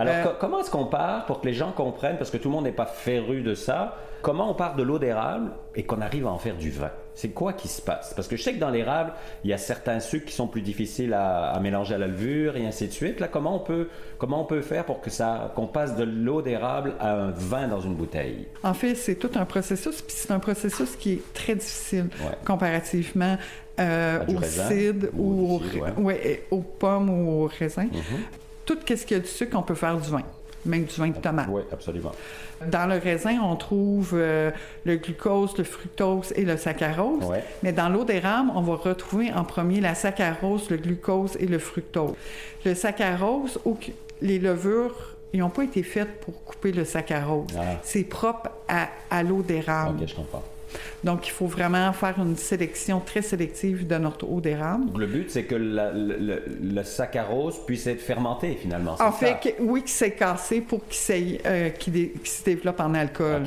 Alors, 0.00 0.14
Euh, 0.14 0.22
co- 0.24 0.36
comment 0.40 0.60
est-ce 0.60 0.70
qu'on 0.70 0.86
part 0.86 1.26
pour 1.26 1.40
que 1.40 1.46
les 1.46 1.54
gens 1.54 1.72
comprennent, 1.72 2.16
parce 2.18 2.30
que 2.30 2.36
tout 2.36 2.48
le 2.48 2.54
monde 2.54 2.64
n'est 2.64 2.72
pas 2.72 2.86
féru 2.86 3.42
de 3.42 3.54
ça, 3.54 3.96
comment 4.22 4.50
on 4.50 4.54
part 4.54 4.74
de 4.76 4.82
l'eau 4.82 4.98
d'érable 4.98 5.50
et 5.74 5.82
qu'on 5.84 6.00
arrive 6.00 6.26
à 6.26 6.30
en 6.30 6.38
faire 6.38 6.56
du 6.56 6.70
vin? 6.70 6.90
C'est 7.14 7.30
quoi 7.30 7.52
qui 7.52 7.68
se 7.68 7.82
passe? 7.82 8.14
Parce 8.14 8.28
que 8.28 8.36
je 8.36 8.42
sais 8.42 8.54
que 8.54 8.58
dans 8.58 8.70
l'érable, 8.70 9.12
il 9.44 9.50
y 9.50 9.52
a 9.52 9.58
certains 9.58 10.00
sucres 10.00 10.24
qui 10.26 10.32
sont 10.32 10.46
plus 10.46 10.62
difficiles 10.62 11.12
à, 11.12 11.50
à 11.50 11.60
mélanger 11.60 11.94
à 11.94 11.98
la 11.98 12.06
levure 12.06 12.56
et 12.56 12.66
ainsi 12.66 12.86
de 12.86 12.92
suite. 12.92 13.20
Là, 13.20 13.28
comment 13.28 13.54
on 13.56 13.58
peut, 13.58 13.88
comment 14.16 14.40
on 14.40 14.44
peut 14.46 14.62
faire 14.62 14.84
pour 14.86 15.00
que 15.02 15.10
ça, 15.10 15.52
qu'on 15.54 15.66
passe 15.66 15.96
de 15.96 16.04
l'eau 16.04 16.40
d'érable 16.40 16.94
à 16.98 17.12
un 17.12 17.30
vin 17.30 17.68
dans 17.68 17.80
une 17.80 17.94
bouteille? 17.94 18.46
En 18.62 18.72
fait, 18.74 18.94
c'est 18.94 19.16
tout 19.16 19.30
un 19.34 19.44
processus, 19.44 20.00
puis 20.00 20.14
c'est 20.16 20.30
un 20.32 20.38
processus 20.38 20.96
qui 20.96 21.14
est 21.14 21.32
très 21.34 21.54
difficile 21.56 22.08
Ouais. 22.20 22.36
comparativement 22.46 23.36
euh, 23.78 24.20
au 24.28 24.42
cidre 24.42 25.08
ou 25.14 25.22
ou 25.22 25.52
au 25.52 25.56
au- 25.56 25.62
cidre, 25.62 25.84
ouais. 25.98 26.14
ouais, 26.14 26.46
aux 26.50 26.60
pommes 26.60 27.10
ou 27.10 27.44
aux 27.44 27.50
raisins. 27.58 27.88
Mhm. 27.92 28.20
Tout 28.70 28.78
ce 28.96 29.04
qu'il 29.04 29.16
y 29.16 29.20
a 29.20 29.22
du 29.22 29.28
sucre, 29.28 29.56
on 29.58 29.62
peut 29.62 29.74
faire 29.74 29.96
du 29.96 30.08
vin. 30.08 30.22
même 30.64 30.84
du 30.84 30.94
vin 30.94 31.08
de 31.08 31.16
tomate. 31.18 31.48
Oui, 31.50 31.62
absolument. 31.72 32.12
Dans 32.66 32.86
le 32.86 32.98
raisin, 32.98 33.38
on 33.42 33.56
trouve 33.56 34.10
euh, 34.14 34.50
le 34.84 34.96
glucose, 34.96 35.56
le 35.58 35.64
fructose 35.64 36.32
et 36.36 36.44
le 36.44 36.56
saccharose. 36.56 37.24
Ouais. 37.24 37.42
Mais 37.62 37.72
dans 37.72 37.88
l'eau 37.88 38.04
d'érable, 38.04 38.50
on 38.54 38.60
va 38.60 38.74
retrouver 38.76 39.32
en 39.32 39.42
premier 39.44 39.80
la 39.80 39.94
saccharose, 39.94 40.70
le 40.70 40.76
glucose 40.76 41.36
et 41.40 41.46
le 41.46 41.58
fructose. 41.58 42.14
Le 42.64 42.74
saccharose, 42.74 43.58
les 44.22 44.38
levures, 44.38 45.16
ils 45.32 45.40
n'ont 45.40 45.48
pas 45.50 45.64
été 45.64 45.82
faites 45.82 46.20
pour 46.20 46.44
couper 46.44 46.70
le 46.72 46.84
saccharose. 46.84 47.46
Ah. 47.58 47.80
C'est 47.82 48.04
propre 48.04 48.50
à, 48.68 48.88
à 49.10 49.22
l'eau 49.24 49.42
d'érable. 49.42 49.98
Ok, 50.02 50.08
je 50.08 50.14
comprends. 50.14 50.44
Donc, 51.04 51.26
il 51.26 51.30
faut 51.30 51.46
vraiment 51.46 51.92
faire 51.92 52.14
une 52.18 52.36
sélection 52.36 53.00
très 53.00 53.22
sélective 53.22 53.86
de 53.86 53.96
notre 53.96 54.28
eau 54.28 54.40
d'érable. 54.40 54.84
Le 54.98 55.06
but, 55.06 55.30
c'est 55.30 55.44
que 55.44 55.54
la- 55.54 55.92
le, 55.92 56.42
le- 56.62 56.82
saccharose 56.84 57.56
puisse 57.66 57.86
être 57.86 58.00
fermenté, 58.00 58.56
finalement. 58.60 58.92
En 58.94 58.96
ça? 58.96 59.12
fait, 59.12 59.36
que- 59.56 59.62
oui, 59.62 59.80
qu'il 59.80 59.90
s'est 59.90 60.12
cassé 60.12 60.60
pour 60.60 60.86
qu'il 60.88 61.38
euh, 61.46 61.70
qu'il 61.70 61.92
dé- 61.92 62.14
se 62.24 62.44
développe 62.44 62.80
en 62.80 62.94
alcool. 62.94 63.42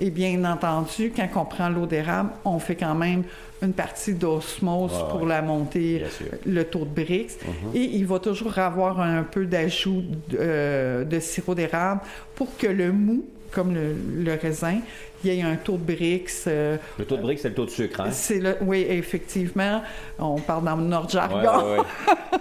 Et 0.00 0.10
bien 0.10 0.44
entendu, 0.44 1.12
quand 1.14 1.28
on 1.34 1.44
prend 1.44 1.68
l'eau 1.68 1.86
d'érable, 1.86 2.30
on 2.44 2.60
fait 2.60 2.76
quand 2.76 2.94
même 2.94 3.24
une 3.60 3.72
partie 3.72 4.14
d'osmose 4.14 4.92
pour 5.10 5.26
la 5.26 5.42
monter. 5.42 6.04
Mhm. 6.20 6.52
le 6.54 6.64
taux 6.64 6.84
de 6.84 7.04
Brix. 7.04 7.36
Et 7.74 7.80
il 7.80 8.06
va 8.06 8.20
toujours 8.20 8.56
avoir 8.58 9.00
un 9.00 9.24
peu 9.24 9.44
d'ajout 9.46 10.02
de, 10.28 10.38
euh, 10.40 11.04
de 11.04 11.18
sirop 11.18 11.56
d'érable 11.56 12.00
pour 12.36 12.56
que 12.56 12.68
le 12.68 12.92
mou, 12.92 13.24
comme 13.50 13.74
le, 13.74 13.94
le 14.24 14.34
raisin, 14.40 14.78
il 15.24 15.32
y 15.32 15.38
ait 15.38 15.42
un 15.42 15.56
taux 15.56 15.76
de 15.76 15.92
Brix. 15.94 16.44
euh, 16.46 16.76
Le 16.98 17.04
taux 17.04 17.16
de 17.16 17.22
brique, 17.22 17.38
c'est 17.40 17.48
le 17.48 17.54
taux 17.54 17.64
de 17.64 17.70
sucre, 17.70 18.00
hein? 18.00 18.10
c'est 18.12 18.38
le, 18.38 18.56
oui, 18.60 18.86
effectivement, 18.88 19.82
on 20.18 20.36
parle 20.38 20.64
dans 20.64 20.76
notre 20.76 21.06
Ouais, 21.06 21.12
jargon. 21.12 21.72
ouais, 21.72 21.78
ouais. 21.78 21.84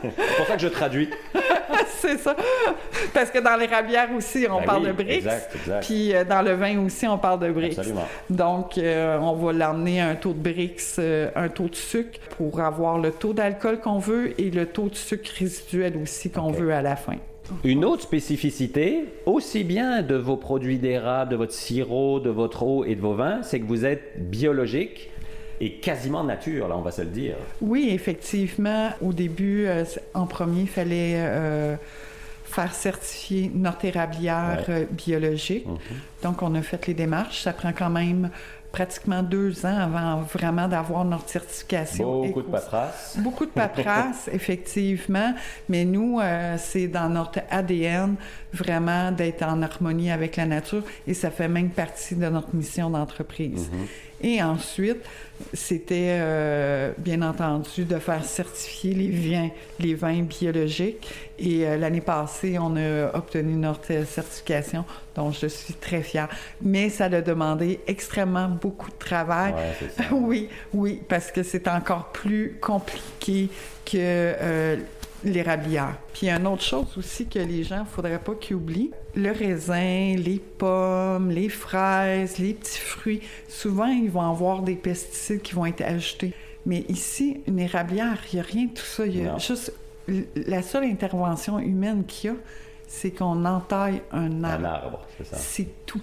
c'est 0.15 0.37
pour 0.37 0.45
ça 0.47 0.55
que 0.55 0.61
je 0.61 0.67
traduis. 0.67 1.09
c'est 1.99 2.17
ça. 2.17 2.35
Parce 3.13 3.31
que 3.31 3.39
dans 3.39 3.55
l'érablière 3.55 4.09
aussi, 4.15 4.45
on 4.49 4.59
Ben 4.59 4.65
parle 4.65 4.93
oui, 4.97 5.05
de 5.05 5.11
exact, 5.11 5.55
exact. 5.55 5.85
Puis 5.85 6.13
euh, 6.13 6.23
dans 6.23 6.41
le 6.41 6.53
vin 6.53 6.79
aussi, 6.85 7.07
on 7.07 7.17
parle 7.17 7.39
de 7.39 7.51
Brix. 7.51 7.77
Absolument. 7.77 8.07
Donc, 8.29 8.77
euh, 8.77 9.17
on 9.19 9.33
va 9.33 9.53
l'emmener 9.53 10.01
à 10.01 10.09
un 10.09 10.15
taux 10.15 10.33
de 10.33 10.39
Brix, 10.39 10.95
euh, 10.99 11.29
un 11.35 11.49
taux 11.49 11.67
de 11.67 11.75
sucre 11.75 12.19
pour 12.37 12.59
avoir 12.59 12.97
le 12.97 13.11
taux 13.11 13.33
d'alcool 13.33 13.79
qu'on 13.79 13.99
veut 13.99 14.39
et 14.39 14.51
le 14.51 14.65
taux 14.65 14.89
de 14.89 14.95
sucre 14.95 15.29
résiduel 15.37 15.97
aussi 16.01 16.29
qu'on 16.29 16.51
veut 16.51 16.73
à 16.73 16.81
la 16.81 16.95
fin. 16.95 17.15
Une 17.63 17.85
autre 17.85 18.03
spécificité, 18.03 19.05
aussi 19.25 19.63
bien 19.63 20.01
de 20.01 20.15
vos 20.15 20.35
produits 20.35 20.79
d'érable, 20.79 21.31
de 21.31 21.35
votre 21.37 21.53
sirop, 21.53 22.19
de 22.19 22.29
votre 22.29 22.63
eau 22.63 22.83
et 22.83 22.95
de 22.95 23.01
vos 23.01 23.13
vins, 23.13 23.41
c'est 23.41 23.59
que 23.59 23.65
vous 23.65 23.85
êtes 23.85 24.29
biologique 24.29 25.09
et 25.59 25.73
quasiment 25.75 26.23
nature, 26.23 26.67
là, 26.67 26.75
on 26.77 26.81
va 26.81 26.91
se 26.91 27.01
le 27.01 27.07
dire. 27.09 27.35
Oui, 27.61 27.89
effectivement, 27.91 28.89
au 29.01 29.13
début, 29.13 29.65
euh, 29.65 29.83
en 30.13 30.25
premier, 30.27 30.61
il 30.61 30.67
fallait 30.69 31.13
euh, 31.17 31.75
faire 32.45 32.73
certifier 32.73 33.51
notre 33.53 33.85
érablière 33.85 34.63
Ouais. 34.67 34.73
euh, 34.73 34.85
biologique. 34.91 35.65
Mhm. 35.65 35.77
Donc, 36.23 36.41
on 36.41 36.53
a 36.55 36.61
fait 36.61 36.85
les 36.87 36.93
démarches. 36.93 37.41
Ça 37.41 37.53
prend 37.53 37.71
quand 37.73 37.89
même 37.89 38.29
pratiquement 38.71 39.23
deux 39.23 39.65
ans 39.65 39.77
avant 39.77 40.21
vraiment 40.21 40.67
d'avoir 40.67 41.03
notre 41.05 41.29
certification. 41.29 42.25
Beaucoup 42.27 42.41
de 42.41 42.47
paperasse. 42.47 43.17
Beaucoup 43.19 43.45
de 43.45 43.51
paperasse, 43.51 44.29
effectivement, 44.31 45.33
mais 45.69 45.85
nous, 45.85 46.19
euh, 46.19 46.55
c'est 46.59 46.87
dans 46.87 47.09
notre 47.09 47.39
ADN 47.49 48.15
vraiment 48.53 49.11
d'être 49.11 49.43
en 49.43 49.61
harmonie 49.61 50.11
avec 50.11 50.35
la 50.35 50.45
nature 50.45 50.83
et 51.07 51.13
ça 51.13 51.31
fait 51.31 51.47
même 51.47 51.69
partie 51.69 52.15
de 52.15 52.27
notre 52.27 52.53
mission 52.55 52.89
d'entreprise. 52.89 53.69
Et 54.21 54.41
ensuite, 54.41 55.03
c'était 55.53 56.17
euh, 56.19 56.91
bien 56.97 57.21
entendu 57.21 57.85
de 57.85 57.99
faire 57.99 58.25
certifier 58.25 58.93
les 58.93 59.09
vins, 59.09 59.49
les 59.79 59.93
vins 59.93 60.21
biologiques. 60.23 61.07
Et 61.37 61.67
euh, 61.67 61.77
l'année 61.77 62.01
passée, 62.01 62.57
on 62.59 62.75
a 62.75 63.15
obtenu 63.15 63.53
notre 63.53 64.05
certification, 64.05 64.85
dont 65.15 65.31
je 65.31 65.45
suis 65.45 65.75
très 65.75 66.01
fière. 66.01 66.29
Mais 66.61 66.89
ça 66.89 67.05
a 67.05 67.21
demandé 67.21 67.79
extrêmement 67.85 68.47
beaucoup 68.47 68.89
de 68.89 68.97
travail. 68.97 69.53
Ouais, 69.53 69.75
c'est 69.79 69.91
ça. 69.91 70.09
Oui, 70.11 70.49
oui, 70.73 70.99
parce 71.07 71.31
que 71.31 71.43
c'est 71.43 71.67
encore 71.67 72.11
plus 72.11 72.57
compliqué 72.59 73.49
que 73.85 73.95
euh, 73.95 74.77
l'érablière. 75.23 75.97
Puis 76.13 76.27
il 76.27 76.29
y 76.29 76.31
a 76.31 76.37
une 76.37 76.47
autre 76.47 76.63
chose 76.63 76.87
aussi 76.97 77.27
que 77.27 77.39
les 77.39 77.63
gens, 77.63 77.79
ne 77.81 77.85
faudrait 77.85 78.19
pas 78.19 78.33
qu'ils 78.35 78.55
oublient. 78.55 78.91
Le 79.15 79.31
raisin, 79.31 80.15
les 80.17 80.41
pommes, 80.57 81.31
les 81.31 81.49
fraises, 81.49 82.37
les 82.37 82.53
petits 82.53 82.79
fruits, 82.79 83.21
souvent, 83.47 83.87
ils 83.87 84.09
vont 84.09 84.29
avoir 84.29 84.61
des 84.61 84.75
pesticides 84.75 85.41
qui 85.41 85.53
vont 85.53 85.65
être 85.65 85.81
ajoutés. 85.81 86.33
Mais 86.65 86.83
ici, 86.89 87.41
une 87.47 87.59
érablière, 87.59 88.17
il 88.31 88.35
n'y 88.35 88.39
a 88.41 88.43
rien 88.45 88.65
de 88.65 88.71
tout 88.71 88.83
ça. 88.85 89.05
Il 89.05 89.17
y 89.17 89.25
a 89.25 89.31
Non. 89.31 89.37
juste... 89.39 89.73
La 90.35 90.61
seule 90.61 90.85
intervention 90.85 91.59
humaine 91.59 92.05
qu'il 92.05 92.29
y 92.29 92.33
a, 92.33 92.37
c'est 92.87 93.11
qu'on 93.11 93.43
entaille 93.43 94.01
un 94.13 94.31
Un 94.41 94.43
arbre. 94.45 94.65
arbre, 94.65 95.05
c'est 95.17 95.25
ça. 95.25 95.35
C'est 95.37 95.67
tout. 95.85 96.01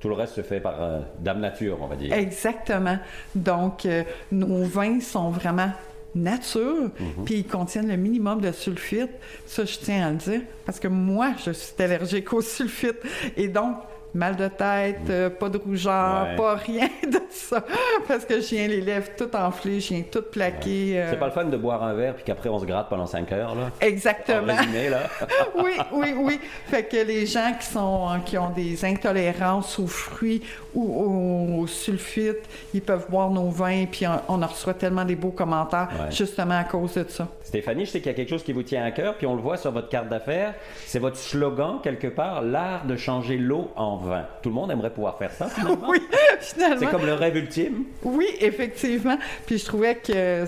Tout 0.00 0.08
le 0.08 0.14
reste 0.14 0.34
se 0.34 0.42
fait 0.42 0.58
par 0.58 0.82
euh, 0.82 1.00
Dame 1.20 1.38
Nature, 1.38 1.78
on 1.80 1.86
va 1.86 1.94
dire. 1.94 2.12
Exactement. 2.12 2.98
Donc, 3.36 3.86
euh, 3.86 4.02
nos 4.32 4.64
vins 4.64 5.00
sont 5.00 5.30
vraiment 5.30 5.70
nature, 6.14 6.90
puis 7.24 7.34
ils 7.36 7.46
contiennent 7.46 7.88
le 7.88 7.96
minimum 7.96 8.40
de 8.40 8.52
sulfite. 8.52 9.10
Ça, 9.46 9.64
je 9.64 9.76
tiens 9.78 10.06
à 10.06 10.10
le 10.10 10.16
dire, 10.16 10.40
parce 10.64 10.78
que 10.78 10.88
moi, 10.88 11.32
je 11.44 11.50
suis 11.52 11.74
allergique 11.82 12.32
au 12.32 12.40
sulfite. 12.40 12.96
Et 13.36 13.48
donc, 13.48 13.76
mal 14.14 14.36
de 14.36 14.46
tête, 14.48 14.98
euh, 15.08 15.30
pas 15.30 15.48
de 15.48 15.56
rougeur, 15.56 16.26
Ouais. 16.28 16.36
pas 16.36 16.54
rien 16.56 16.90
de 17.10 17.18
ça, 17.30 17.64
parce 18.06 18.26
que 18.26 18.40
je 18.42 18.48
viens 18.54 18.68
les 18.68 18.82
lèvres 18.82 19.08
toutes 19.16 19.34
enflées, 19.34 19.80
je 19.80 19.88
viens 19.94 20.02
toutes 20.02 20.30
plaquées. 20.30 21.00
euh, 21.00 21.10
C'est 21.12 21.18
pas 21.18 21.28
le 21.28 21.32
fun 21.32 21.44
de 21.46 21.56
boire 21.56 21.82
un 21.82 21.94
verre 21.94 22.14
puis 22.16 22.24
qu'après 22.24 22.50
on 22.50 22.58
se 22.58 22.66
gratte 22.66 22.90
pendant 22.90 23.06
5 23.06 23.32
heures, 23.32 23.54
là? 23.54 23.70
En 23.74 23.86
Exactement. 23.86 24.54
résumé, 24.54 24.90
là. 24.90 25.04
oui, 25.56 25.78
oui, 25.94 26.12
oui. 26.14 26.40
Fait 26.66 26.82
que 26.84 26.96
les 26.98 27.24
gens 27.24 27.54
qui 27.58 27.66
sont 27.66 28.08
qui 28.26 28.36
ont 28.36 28.50
des 28.50 28.84
intolérances 28.84 29.78
aux 29.78 29.86
fruits 29.86 30.42
ou 30.74 30.82
aux, 30.82 31.62
aux 31.62 31.66
sulfites, 31.66 32.48
ils 32.74 32.80
peuvent 32.82 33.06
boire 33.10 33.30
nos 33.30 33.48
vins, 33.50 33.84
puis 33.90 34.06
on, 34.06 34.20
on 34.34 34.42
en 34.42 34.46
reçoit 34.46 34.74
tellement 34.74 35.04
des 35.04 35.16
beaux 35.16 35.30
commentaires 35.30 35.88
Ouais. 35.92 36.10
justement 36.10 36.58
à 36.58 36.64
cause 36.64 36.94
de 36.94 37.04
ça. 37.08 37.28
Stéphanie, 37.42 37.84
je 37.86 37.90
sais 37.90 37.98
qu'il 38.00 38.10
y 38.10 38.14
a 38.14 38.16
quelque 38.16 38.30
chose 38.30 38.42
qui 38.42 38.52
vous 38.52 38.62
tient 38.62 38.84
à 38.84 38.90
cœur, 38.90 39.16
puis 39.16 39.26
on 39.26 39.34
le 39.34 39.42
voit 39.42 39.56
sur 39.56 39.70
votre 39.72 39.88
carte 39.88 40.08
d'affaires. 40.08 40.54
C'est 40.86 40.98
votre 40.98 41.16
slogan, 41.16 41.78
quelque 41.82 42.06
part, 42.08 42.42
l'art 42.42 42.84
de 42.86 42.96
changer 42.96 43.36
l'eau 43.36 43.70
en 43.76 43.96
vin. 43.98 44.24
Tout 44.42 44.48
le 44.48 44.54
monde 44.54 44.70
aimerait 44.70 44.90
pouvoir 44.92 45.18
faire 45.18 45.32
ça, 45.32 45.48
finalement. 45.48 45.86
Oui, 45.88 45.98
finalement. 46.40 46.76
C'est 46.80 46.86
comme 46.86 47.04
le 47.06 47.14
rêve 47.14 47.36
ultime. 47.36 47.84
Oui, 48.02 48.26
effectivement. 48.40 49.18
Puis 49.46 49.58
je 49.58 49.64
trouvais 49.66 49.96
que 49.96 50.44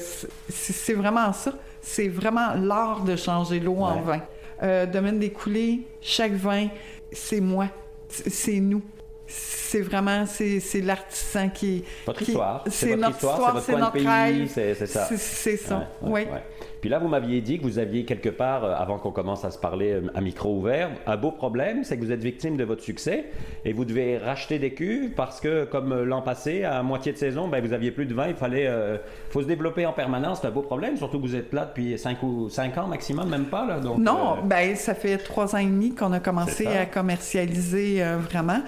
c'est 0.49 0.95
vraiment 0.95 1.33
ça. 1.33 1.53
C'est 1.83 2.09
vraiment 2.09 2.55
l'art 2.55 3.05
de 3.05 3.15
changer 3.17 3.61
l'eau 3.61 3.77
en 3.81 4.01
vin. 4.01 4.21
Euh, 4.63 4.87
domaine 4.87 5.19
des 5.19 5.31
coulées, 5.31 5.83
chaque 6.01 6.33
vin, 6.33 6.69
c'est 7.13 7.41
moi. 7.41 7.67
C'est 8.09 8.61
nous. 8.61 8.81
C'est 9.27 9.81
vraiment, 9.81 10.25
c'est 10.27 10.81
l'artisan 10.83 11.49
qui... 11.49 11.83
Votre 12.07 12.19
qui- 12.21 12.25
histoire. 12.31 12.65
C'est 12.69 12.95
notre 12.97 13.17
histoire, 13.17 13.61
c'est 13.61 13.77
notre 13.77 13.93
pays, 13.93 14.49
c'est 14.49 14.75
ça. 14.87 15.07
C'est- 15.17 15.57
ça, 15.57 15.89
Ouais, 16.03 16.11
ouais, 16.11 16.27
oui. 16.27 16.33
ouais. 16.33 16.43
Puis 16.81 16.91
là, 16.91 16.99
vous 16.99 17.09
m'aviez 17.09 17.41
dit 17.41 17.59
que 17.59 17.63
vous 17.63 17.79
aviez 17.79 18.05
quelque 18.05 18.29
part, 18.29 18.63
euh, 18.63 18.75
avant 18.77 18.99
qu'on 18.99 19.11
commence 19.11 19.43
à 19.47 19.51
se 19.51 19.57
parler 19.59 19.93
euh, 19.93 20.03
à 20.15 20.21
micro 20.21 20.55
ouvert, 20.55 20.91
un 21.07 21.17
beau 21.17 21.31
problème, 21.31 21.83
c'est 21.83 21.97
que 21.97 22.05
vous 22.05 22.13
êtes 22.13 22.23
victime 22.23 22.59
de 22.59 22.65
votre 22.65 22.83
succès 22.83 23.25
et 23.65 23.73
vous 23.73 23.87
devez 23.87 24.19
racheter 24.19 24.59
des 24.59 24.75
cuves 24.75 25.13
parce 25.17 25.41
que, 25.41 25.65
comme 25.65 25.93
euh, 25.93 26.05
l'an 26.05 26.21
passé, 26.21 26.63
à 26.63 26.83
moitié 26.83 27.13
de 27.13 27.17
saison, 27.17 27.49
ben, 27.49 27.65
vous 27.67 27.73
aviez 27.73 27.91
plus 27.91 28.05
de 28.05 28.13
vin, 28.13 28.29
il 28.29 28.35
fallait 28.35 28.67
euh, 28.67 28.99
faut 29.31 29.41
se 29.41 29.47
développer 29.47 29.87
en 29.87 29.95
permanence. 29.95 30.41
C'est 30.43 30.49
un 30.49 30.51
beau 30.51 30.61
problème, 30.61 30.99
surtout 30.99 31.19
que 31.19 31.27
vous 31.27 31.35
êtes 31.37 31.55
là 31.55 31.65
depuis 31.65 31.99
5 31.99 32.23
ou 32.23 32.51
cinq 32.51 32.77
ans 32.77 32.87
maximum, 32.87 33.31
même 33.31 33.47
pas. 33.47 33.65
Là, 33.67 33.81
donc, 33.81 33.97
Non, 33.99 34.43
ben 34.45 34.77
ça 34.77 34.95
fait 34.95 35.17
trois 35.17 35.55
ans 35.55 35.59
et 35.59 35.65
demi 35.65 35.95
qu'on 35.95 36.13
a 36.13 36.21
commencé 36.21 36.67
à 36.67 36.85
commercialiser 36.85 38.05
vraiment. 38.31 38.61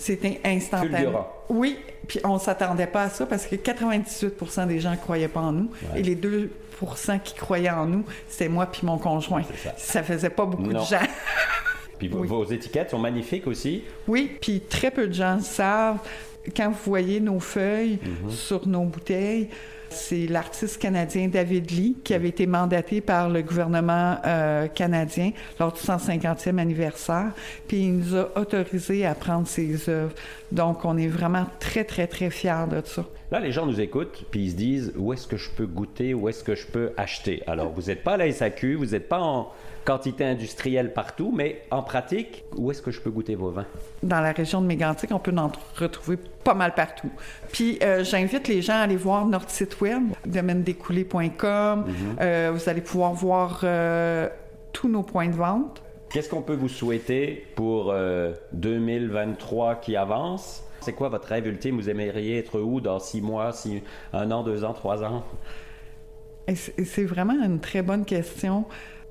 C'était 0.00 0.40
instantané. 0.44 1.06
Oui, 1.48 1.78
puis 2.08 2.20
on 2.24 2.38
s'attendait 2.38 2.86
pas 2.86 3.02
à 3.04 3.08
ça 3.10 3.26
parce 3.26 3.46
que 3.46 3.54
98% 3.56 4.66
des 4.66 4.80
gens 4.80 4.96
croyaient 4.96 5.28
pas 5.28 5.40
en 5.40 5.52
nous. 5.52 5.70
Ouais. 5.92 6.00
Et 6.00 6.02
les 6.02 6.16
2% 6.16 6.48
qui 7.22 7.34
croyaient 7.34 7.70
en 7.70 7.86
nous, 7.86 8.04
c'était 8.28 8.48
moi 8.48 8.66
puis 8.66 8.86
mon 8.86 8.98
conjoint. 8.98 9.42
Ça. 9.62 9.74
Ça 9.76 10.02
faisait 10.02 10.30
pas 10.30 10.46
beaucoup 10.46 10.62
Non. 10.72 10.80
de 10.80 10.86
gens. 10.86 10.98
Puis 11.98 12.08
vos- 12.08 12.20
oui. 12.20 12.28
vos 12.28 12.44
étiquettes 12.46 12.88
sont 12.88 12.98
magnifiques 12.98 13.46
aussi. 13.46 13.84
Oui, 14.08 14.38
puis 14.40 14.60
très 14.62 14.90
peu 14.90 15.06
de 15.06 15.12
gens 15.12 15.38
savent. 15.40 15.98
Quand 16.56 16.70
vous 16.70 16.78
voyez 16.86 17.20
nos 17.20 17.40
feuilles 17.40 17.98
Mhm. 18.02 18.30
sur 18.30 18.66
nos 18.66 18.84
bouteilles, 18.84 19.50
c'est 19.90 20.26
l'artiste 20.26 20.78
canadien 20.78 21.28
David 21.28 21.70
Lee 21.70 21.96
qui 22.02 22.14
avait 22.14 22.28
été 22.28 22.46
mandaté 22.46 23.00
par 23.00 23.28
le 23.28 23.42
gouvernement 23.42 24.16
euh, 24.24 24.68
canadien 24.68 25.32
lors 25.58 25.72
du 25.72 25.80
150e 25.80 26.58
anniversaire, 26.58 27.32
puis 27.68 27.82
il 27.84 27.98
nous 27.98 28.16
a 28.16 28.38
autorisé 28.38 29.04
à 29.04 29.14
prendre 29.14 29.46
ses 29.46 29.88
œuvres. 29.88 30.14
Donc, 30.52 30.84
on 30.84 30.96
est 30.96 31.08
vraiment 31.08 31.46
très, 31.58 31.84
très, 31.84 32.06
très 32.06 32.30
fiers 32.30 32.66
de 32.70 32.82
ça. 32.84 33.04
Là, 33.30 33.38
les 33.38 33.52
gens 33.52 33.64
nous 33.64 33.80
écoutent, 33.80 34.24
puis 34.32 34.46
ils 34.46 34.50
se 34.50 34.56
disent 34.56 34.92
où 34.96 35.12
est-ce 35.12 35.28
que 35.28 35.36
je 35.36 35.50
peux 35.50 35.66
goûter, 35.66 36.14
où 36.14 36.28
est-ce 36.28 36.42
que 36.42 36.56
je 36.56 36.66
peux 36.66 36.90
acheter? 36.96 37.44
Alors, 37.46 37.70
vous 37.70 37.82
n'êtes 37.82 38.02
pas 38.02 38.14
à 38.14 38.16
la 38.16 38.32
SAQ, 38.32 38.74
vous 38.74 38.86
n'êtes 38.86 39.08
pas 39.08 39.20
en 39.20 39.52
quantité 39.84 40.24
industrielle 40.24 40.92
partout, 40.92 41.32
mais 41.34 41.62
en 41.70 41.82
pratique, 41.82 42.44
où 42.56 42.72
est-ce 42.72 42.82
que 42.82 42.90
je 42.90 43.00
peux 43.00 43.10
goûter 43.10 43.36
vos 43.36 43.50
vins? 43.50 43.66
Dans 44.02 44.20
la 44.20 44.32
région 44.32 44.60
de 44.60 44.66
Mégantic, 44.66 45.12
on 45.12 45.20
peut 45.20 45.32
en 45.36 45.52
retrouver 45.76 46.18
pas 46.42 46.54
mal 46.54 46.74
partout. 46.74 47.10
Puis 47.52 47.78
euh, 47.82 48.02
j'invite 48.02 48.48
les 48.48 48.62
gens 48.62 48.74
à 48.74 48.80
aller 48.80 48.96
voir 48.96 49.24
notre 49.24 49.50
site 49.50 49.80
web, 49.80 50.02
domaine-découlé.com. 50.26 51.84
Euh, 52.20 52.50
vous 52.52 52.68
allez 52.68 52.80
pouvoir 52.80 53.12
voir 53.12 53.60
euh, 53.62 54.28
tous 54.72 54.88
nos 54.88 55.04
points 55.04 55.28
de 55.28 55.36
vente. 55.36 55.80
Qu'est-ce 56.10 56.28
qu'on 56.28 56.42
peut 56.42 56.56
vous 56.56 56.68
souhaiter 56.68 57.46
pour 57.54 57.94
2023 58.52 59.76
qui 59.76 59.94
avance? 59.94 60.64
C'est 60.80 60.92
quoi 60.92 61.08
votre 61.08 61.28
rêve 61.28 61.46
ultime? 61.46 61.76
Vous 61.76 61.88
aimeriez 61.90 62.38
être 62.38 62.58
où 62.60 62.80
dans 62.80 62.98
six 62.98 63.20
mois, 63.20 63.52
six, 63.52 63.82
un 64.12 64.30
an, 64.30 64.42
deux 64.42 64.64
ans, 64.64 64.72
trois 64.72 65.04
ans? 65.04 65.24
C'est 66.54 67.04
vraiment 67.04 67.34
une 67.44 67.60
très 67.60 67.82
bonne 67.82 68.04
question. 68.04 68.64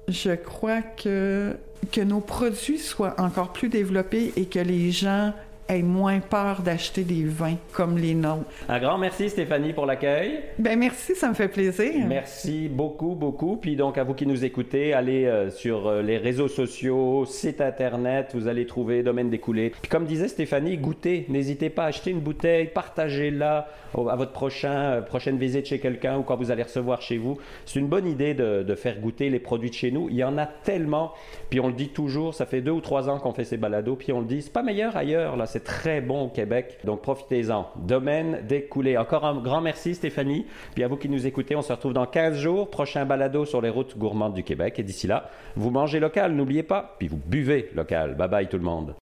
Je 0.07 0.31
crois 0.31 0.81
que, 0.81 1.55
que 1.91 2.01
nos 2.01 2.19
produits 2.19 2.79
soient 2.79 3.19
encore 3.19 3.53
plus 3.53 3.69
développés 3.69 4.33
et 4.35 4.45
que 4.45 4.59
les 4.59 4.91
gens 4.91 5.33
aient 5.69 5.83
moins 5.83 6.19
peur 6.19 6.61
d'acheter 6.61 7.03
des 7.03 7.23
vins 7.23 7.57
comme 7.73 7.97
les 7.97 8.15
nôtres. 8.15 8.45
Un 8.67 8.79
grand 8.79 8.97
merci 8.97 9.29
Stéphanie 9.29 9.73
pour 9.73 9.85
l'accueil. 9.85 10.39
Ben 10.57 10.77
merci, 10.77 11.15
ça 11.15 11.29
me 11.29 11.33
fait 11.33 11.47
plaisir. 11.47 12.05
Merci 12.07 12.67
beaucoup, 12.67 13.15
beaucoup. 13.15 13.57
Puis 13.57 13.75
donc 13.75 13.97
à 13.97 14.03
vous 14.03 14.13
qui 14.13 14.25
nous 14.25 14.43
écoutez, 14.43 14.93
allez 14.93 15.25
euh, 15.25 15.49
sur 15.49 15.87
euh, 15.87 16.01
les 16.01 16.17
réseaux 16.17 16.47
sociaux, 16.47 17.25
site 17.25 17.61
internet, 17.61 18.31
vous 18.33 18.47
allez 18.47 18.65
trouver 18.65 19.03
Domaine 19.03 19.29
des 19.29 19.39
Coulées. 19.39 19.71
Puis 19.81 19.89
comme 19.89 20.05
disait 20.05 20.27
Stéphanie, 20.27 20.77
goûtez. 20.77 21.25
N'hésitez 21.29 21.69
pas 21.69 21.83
à 21.83 21.87
acheter 21.87 22.11
une 22.11 22.19
bouteille, 22.19 22.67
partagez-la 22.67 23.67
à 23.93 24.15
votre 24.15 24.31
prochain, 24.31 24.71
euh, 24.71 25.01
prochaine 25.01 25.37
visite 25.37 25.65
chez 25.65 25.79
quelqu'un 25.79 26.17
ou 26.17 26.23
quand 26.23 26.35
vous 26.35 26.51
allez 26.51 26.63
recevoir 26.63 27.01
chez 27.01 27.17
vous. 27.17 27.37
C'est 27.65 27.79
une 27.79 27.87
bonne 27.87 28.07
idée 28.07 28.33
de, 28.33 28.63
de 28.63 28.75
faire 28.75 28.99
goûter 28.99 29.29
les 29.29 29.39
produits 29.39 29.69
de 29.69 29.75
chez 29.75 29.91
nous. 29.91 30.09
Il 30.09 30.15
y 30.15 30.23
en 30.23 30.37
a 30.37 30.45
tellement. 30.45 31.13
Puis 31.49 31.59
on 31.59 31.67
le 31.67 31.73
dit 31.73 31.89
toujours, 31.89 32.33
ça 32.33 32.45
fait 32.45 32.61
deux 32.61 32.71
ou 32.71 32.81
trois 32.81 33.09
ans 33.09 33.19
qu'on 33.19 33.33
fait 33.33 33.43
ces 33.43 33.57
balados, 33.57 33.95
puis 33.95 34.11
on 34.11 34.19
le 34.19 34.25
dit, 34.25 34.41
c'est 34.41 34.53
pas 34.53 34.63
meilleur 34.63 34.95
ailleurs 34.95 35.35
là. 35.35 35.45
C'est 35.59 35.65
très 35.65 35.99
bon 35.99 36.21
au 36.21 36.29
Québec. 36.29 36.77
Donc 36.85 37.01
profitez-en. 37.01 37.67
Domaine 37.75 38.45
découlé. 38.47 38.97
Encore 38.97 39.25
un 39.25 39.35
grand 39.41 39.59
merci 39.59 39.93
Stéphanie. 39.93 40.45
Puis 40.73 40.85
à 40.85 40.87
vous 40.87 40.95
qui 40.95 41.09
nous 41.09 41.27
écoutez, 41.27 41.53
on 41.53 41.61
se 41.61 41.73
retrouve 41.73 41.91
dans 41.91 42.05
15 42.05 42.37
jours. 42.37 42.69
Prochain 42.69 43.05
balado 43.05 43.43
sur 43.43 43.59
les 43.59 43.69
routes 43.69 43.97
gourmandes 43.97 44.35
du 44.35 44.43
Québec. 44.43 44.79
Et 44.79 44.83
d'ici 44.83 45.05
là, 45.05 45.29
vous 45.57 45.69
mangez 45.69 45.99
local, 45.99 46.31
n'oubliez 46.31 46.63
pas. 46.63 46.95
Puis 46.97 47.09
vous 47.09 47.19
buvez 47.25 47.71
local. 47.75 48.15
Bye 48.15 48.29
bye 48.29 48.47
tout 48.47 48.57
le 48.57 48.63
monde. 48.63 48.95